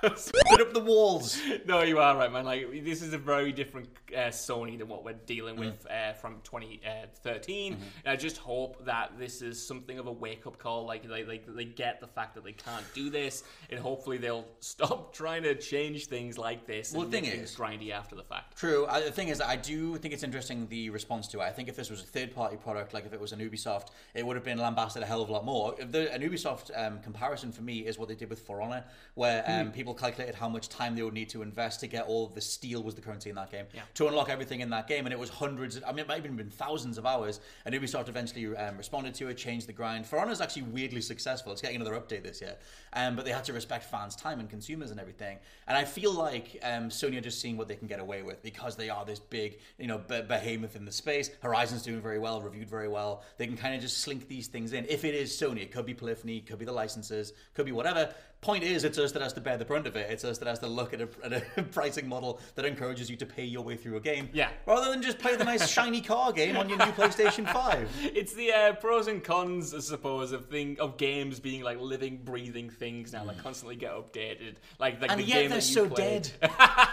Put 0.00 0.12
up 0.60 0.72
the 0.72 0.80
walls. 0.84 1.38
no, 1.66 1.82
you 1.82 1.98
are 1.98 2.16
right, 2.16 2.32
man. 2.32 2.46
Like 2.46 2.84
this 2.84 3.02
is 3.02 3.12
a 3.12 3.18
very 3.18 3.52
different 3.52 3.88
uh, 4.16 4.28
Sony 4.28 4.78
than 4.78 4.88
what 4.88 5.04
we're 5.04 5.12
dealing 5.26 5.56
Mm. 5.56 5.58
with 5.60 5.86
uh, 5.90 6.12
from 6.14 6.36
2013. 6.44 7.72
Mm-hmm. 7.74 7.82
And 8.04 8.12
I 8.12 8.16
just 8.16 8.38
hope 8.38 8.84
that 8.84 9.12
this 9.18 9.42
is 9.42 9.64
something 9.64 9.98
of 9.98 10.06
a 10.06 10.12
wake 10.12 10.46
up 10.46 10.58
call. 10.58 10.86
Like 10.86 11.06
they, 11.08 11.22
they 11.24 11.42
they 11.46 11.64
get 11.64 12.00
the 12.00 12.06
fact 12.06 12.34
that 12.36 12.44
they 12.44 12.52
can't 12.52 12.84
do 12.94 13.10
this, 13.10 13.44
and 13.70 13.78
hopefully 13.78 14.16
they'll 14.18 14.46
stop 14.60 15.12
trying 15.12 15.42
to 15.42 15.54
change 15.54 16.06
things 16.06 16.38
like 16.38 16.66
this. 16.66 16.92
Well, 16.92 17.02
and 17.02 17.12
the 17.12 17.20
thing 17.20 17.26
is- 17.30 17.54
grindy 17.54 17.90
after 17.92 18.14
the 18.16 18.22
fact. 18.24 18.56
True. 18.56 18.86
I, 18.88 19.00
the 19.00 19.10
thing 19.12 19.28
is, 19.28 19.40
I 19.40 19.56
do 19.56 19.96
think 19.96 20.14
it's 20.14 20.22
interesting 20.22 20.66
the 20.68 20.90
response 20.90 21.28
to 21.28 21.40
it. 21.40 21.42
I 21.42 21.50
think 21.50 21.68
if 21.68 21.76
this 21.76 21.90
was 21.90 22.00
a 22.02 22.06
third-party 22.06 22.56
product, 22.56 22.77
like 22.92 23.06
if 23.06 23.12
it 23.12 23.20
was 23.20 23.32
an 23.32 23.40
Ubisoft, 23.40 23.88
it 24.14 24.24
would 24.26 24.36
have 24.36 24.44
been 24.44 24.58
lambasted 24.58 25.02
a 25.02 25.06
hell 25.06 25.22
of 25.22 25.28
a 25.28 25.32
lot 25.32 25.44
more. 25.44 25.74
If 25.78 25.92
the, 25.92 26.12
an 26.12 26.22
Ubisoft 26.22 26.70
um, 26.76 27.00
comparison 27.00 27.52
for 27.52 27.62
me 27.62 27.80
is 27.80 27.98
what 27.98 28.08
they 28.08 28.14
did 28.14 28.30
with 28.30 28.40
For 28.40 28.60
Honor, 28.60 28.84
where 29.14 29.44
um, 29.46 29.72
people 29.72 29.94
calculated 29.94 30.34
how 30.34 30.48
much 30.48 30.68
time 30.68 30.94
they 30.96 31.02
would 31.02 31.14
need 31.14 31.28
to 31.30 31.42
invest 31.42 31.80
to 31.80 31.86
get 31.86 32.06
all 32.06 32.26
of 32.26 32.34
the 32.34 32.40
steel 32.40 32.82
was 32.82 32.94
the 32.94 33.00
currency 33.00 33.30
in 33.30 33.36
that 33.36 33.50
game 33.50 33.66
Yeah. 33.74 33.82
to 33.94 34.08
unlock 34.08 34.28
everything 34.30 34.60
in 34.60 34.70
that 34.70 34.86
game, 34.86 35.06
and 35.06 35.12
it 35.12 35.18
was 35.18 35.30
hundreds. 35.30 35.80
I 35.84 35.90
mean, 35.90 36.00
it 36.00 36.08
might 36.08 36.16
have 36.16 36.24
even 36.24 36.36
been 36.36 36.50
thousands 36.50 36.98
of 36.98 37.06
hours. 37.06 37.40
And 37.64 37.74
Ubisoft 37.74 38.08
eventually 38.08 38.56
um, 38.56 38.76
responded 38.76 39.14
to 39.14 39.28
it, 39.28 39.34
changed 39.36 39.66
the 39.68 39.72
grind. 39.72 40.06
For 40.06 40.18
Honor 40.18 40.32
is 40.32 40.40
actually 40.40 40.62
weirdly 40.62 41.00
successful. 41.00 41.52
It's 41.52 41.62
getting 41.62 41.80
another 41.80 41.98
update 41.98 42.22
this 42.22 42.40
year, 42.40 42.56
um, 42.92 43.16
but 43.16 43.24
they 43.24 43.32
had 43.32 43.44
to 43.44 43.52
respect 43.52 43.84
fans' 43.84 44.16
time 44.16 44.40
and 44.40 44.48
consumers 44.48 44.90
and 44.90 45.00
everything. 45.00 45.38
And 45.66 45.76
I 45.76 45.84
feel 45.84 46.12
like 46.12 46.58
um, 46.62 46.88
Sony 46.88 47.18
are 47.18 47.22
just 47.22 47.40
seeing 47.40 47.56
what 47.56 47.68
they 47.68 47.76
can 47.76 47.88
get 47.88 48.00
away 48.00 48.22
with 48.22 48.42
because 48.42 48.76
they 48.76 48.88
are 48.90 49.04
this 49.04 49.18
big, 49.18 49.58
you 49.78 49.86
know, 49.86 49.98
be- 49.98 50.22
behemoth 50.22 50.76
in 50.76 50.84
the 50.84 50.92
space. 50.92 51.30
Horizon's 51.42 51.82
doing 51.82 52.00
very 52.00 52.18
well, 52.18 52.40
reviewed 52.40 52.67
very 52.68 52.88
well. 52.88 53.22
They 53.36 53.46
can 53.46 53.56
kind 53.56 53.74
of 53.74 53.80
just 53.80 53.98
slink 53.98 54.28
these 54.28 54.46
things 54.46 54.72
in. 54.72 54.84
If 54.88 55.04
it 55.04 55.14
is 55.14 55.32
Sony, 55.32 55.62
it 55.62 55.72
could 55.72 55.86
be 55.86 55.94
Polyphony, 55.94 56.40
could 56.40 56.58
be 56.58 56.64
the 56.64 56.72
licenses, 56.72 57.32
could 57.54 57.66
be 57.66 57.72
whatever. 57.72 58.12
Point 58.40 58.62
is, 58.62 58.84
it's 58.84 58.98
us 58.98 59.10
that 59.12 59.22
has 59.22 59.32
to 59.32 59.40
bear 59.40 59.56
the 59.56 59.64
brunt 59.64 59.88
of 59.88 59.96
it. 59.96 60.08
It's 60.10 60.22
us 60.24 60.38
that 60.38 60.46
has 60.46 60.60
to 60.60 60.68
look 60.68 60.94
at 60.94 61.00
a, 61.00 61.08
at 61.24 61.32
a 61.32 61.62
pricing 61.72 62.06
model 62.08 62.38
that 62.54 62.64
encourages 62.64 63.10
you 63.10 63.16
to 63.16 63.26
pay 63.26 63.42
your 63.42 63.64
way 63.64 63.74
through 63.76 63.96
a 63.96 64.00
game. 64.00 64.28
Yeah. 64.32 64.50
Rather 64.64 64.92
than 64.92 65.02
just 65.02 65.18
play 65.18 65.34
the 65.34 65.42
nice 65.42 65.68
shiny 65.68 66.00
car 66.00 66.30
game 66.32 66.56
on 66.56 66.68
your 66.68 66.78
new 66.78 66.84
PlayStation 66.92 67.52
5. 67.52 68.10
It's 68.14 68.34
the 68.34 68.52
uh, 68.52 68.72
pros 68.74 69.08
and 69.08 69.24
cons, 69.24 69.74
I 69.74 69.80
suppose, 69.80 70.30
of 70.30 70.46
thing 70.46 70.76
of 70.78 70.96
games 70.98 71.40
being 71.40 71.62
like 71.62 71.80
living, 71.80 72.20
breathing 72.24 72.70
things 72.70 73.12
now 73.12 73.24
Like 73.24 73.42
constantly 73.42 73.74
get 73.74 73.90
updated. 73.90 74.54
Like, 74.78 75.00
like 75.00 75.10
And 75.10 75.18
the 75.20 75.24
yet 75.24 75.40
game 75.40 75.50
they're 75.50 75.60
so 75.60 75.88
played. 75.88 76.30
dead. 76.40 76.50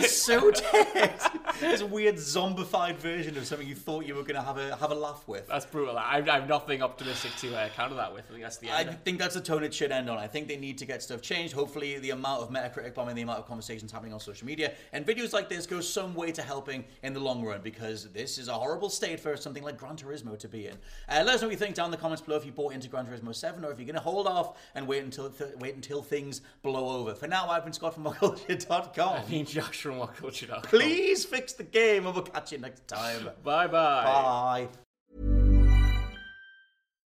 it's 0.00 0.16
so 0.16 0.50
dead. 0.50 1.12
It's 1.60 1.82
a 1.82 1.86
weird 1.86 2.16
zombified 2.16 2.96
version 2.96 3.36
of 3.36 3.46
something 3.46 3.66
you 3.66 3.74
thought 3.74 4.06
you 4.06 4.14
were 4.14 4.22
going 4.22 4.34
to 4.34 4.42
have 4.42 4.58
a 4.58 4.76
have 4.76 4.90
a 4.90 4.94
laugh 4.94 5.24
with. 5.26 5.46
That's 5.48 5.66
brutal. 5.66 5.96
I, 5.96 6.22
I 6.26 6.38
have 6.40 6.48
nothing 6.48 6.82
optimistic 6.82 7.34
to 7.36 7.56
uh, 7.56 7.68
counter 7.70 7.94
that 7.96 8.12
with. 8.12 8.24
I 8.28 8.32
think 8.32 8.42
that's 8.42 8.56
the 8.58 8.70
end. 8.70 8.90
I 8.90 8.92
think 8.92 9.18
that's 9.18 9.34
the 9.34 9.40
tone 9.40 9.62
it 9.62 9.72
should 9.72 9.92
end 9.92 10.10
on. 10.10 10.18
I 10.18 10.26
think 10.26 10.48
they 10.48 10.56
need 10.56 10.78
to 10.78 10.86
get 10.86 11.02
stuff 11.02 11.22
changed. 11.22 11.54
Hopefully, 11.54 11.98
the 11.98 12.10
amount 12.10 12.42
of 12.42 12.50
Metacritic 12.50 12.94
bombing, 12.94 13.14
the 13.14 13.22
amount 13.22 13.38
of 13.38 13.46
conversations 13.46 13.92
happening 13.92 14.12
on 14.12 14.20
social 14.20 14.46
media, 14.46 14.72
and 14.92 15.06
videos 15.06 15.32
like 15.32 15.48
this 15.48 15.66
go 15.66 15.80
some 15.80 16.14
way 16.14 16.32
to 16.32 16.42
helping 16.42 16.84
in 17.02 17.12
the 17.12 17.20
long 17.20 17.44
run 17.44 17.60
because 17.62 18.10
this 18.12 18.38
is 18.38 18.48
a 18.48 18.52
horrible 18.52 18.88
state 18.88 19.20
for 19.20 19.36
something 19.36 19.62
like 19.62 19.76
Gran 19.76 19.96
Turismo 19.96 20.38
to 20.38 20.48
be 20.48 20.66
in. 20.66 20.74
Uh, 21.08 21.22
let 21.24 21.28
us 21.36 21.42
know 21.42 21.48
what 21.48 21.52
you 21.52 21.58
think 21.58 21.74
down 21.74 21.86
in 21.86 21.90
the 21.90 21.96
comments 21.96 22.22
below 22.22 22.36
if 22.36 22.44
you 22.46 22.52
bought 22.52 22.72
into 22.72 22.88
Gran 22.88 23.06
Turismo 23.06 23.34
7 23.34 23.64
or 23.64 23.70
if 23.70 23.78
you're 23.78 23.86
going 23.86 23.94
to 23.94 24.00
hold 24.00 24.26
off 24.26 24.58
and 24.74 24.86
wait 24.86 25.02
until 25.02 25.30
th- 25.30 25.54
wait 25.58 25.74
until 25.74 26.02
things 26.02 26.40
blow 26.62 26.88
over. 26.88 27.14
For 27.14 27.26
now, 27.26 27.48
I've 27.48 27.64
been 27.64 27.72
Scott 27.72 27.94
from 27.94 28.04
MockCulture.com. 28.04 29.22
I 29.26 29.30
mean, 29.30 29.46
Josh 29.46 29.81
from 29.82 29.98
What 29.98 30.16
Culture 30.16 30.46
Dog. 30.46 30.64
Please 30.64 31.24
fix 31.24 31.52
the 31.52 31.64
game 31.64 32.06
and 32.06 32.14
we'll 32.14 32.24
catch 32.24 32.52
you 32.52 32.58
next 32.58 32.86
time. 32.88 33.28
Bye 33.42 33.66
bye. 33.66 34.04
Bye. 34.04 34.68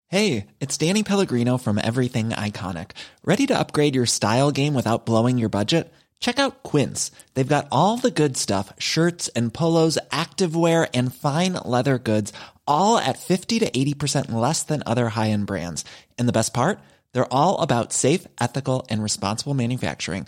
Hey, 0.08 0.46
it's 0.60 0.78
Danny 0.78 1.04
Pellegrino 1.04 1.58
from 1.58 1.80
Everything 1.84 2.30
Iconic. 2.30 2.92
Ready 3.26 3.48
to 3.48 3.60
upgrade 3.60 3.96
your 3.96 4.06
style 4.06 4.52
game 4.52 4.74
without 4.74 5.06
blowing 5.06 5.38
your 5.38 5.50
budget? 5.50 5.92
Check 6.20 6.40
out 6.40 6.64
Quince. 6.64 7.12
They've 7.34 7.48
got 7.48 7.68
all 7.72 7.98
the 7.98 8.12
good 8.12 8.38
stuff 8.38 8.72
shirts 8.78 9.28
and 9.30 9.54
polos, 9.54 9.98
activewear, 10.12 10.88
and 10.94 11.14
fine 11.14 11.54
leather 11.66 11.98
goods, 11.98 12.32
all 12.66 12.98
at 12.98 13.20
50 13.20 13.60
to 13.60 13.72
80% 13.72 14.32
less 14.32 14.64
than 14.64 14.84
other 14.86 15.10
high 15.10 15.32
end 15.32 15.48
brands. 15.48 15.84
And 16.18 16.28
the 16.28 16.32
best 16.40 16.54
part? 16.54 16.80
They're 17.12 17.34
all 17.34 17.62
about 17.62 17.92
safe, 17.92 18.26
ethical, 18.40 18.86
and 18.90 19.04
responsible 19.04 19.54
manufacturing. 19.54 20.28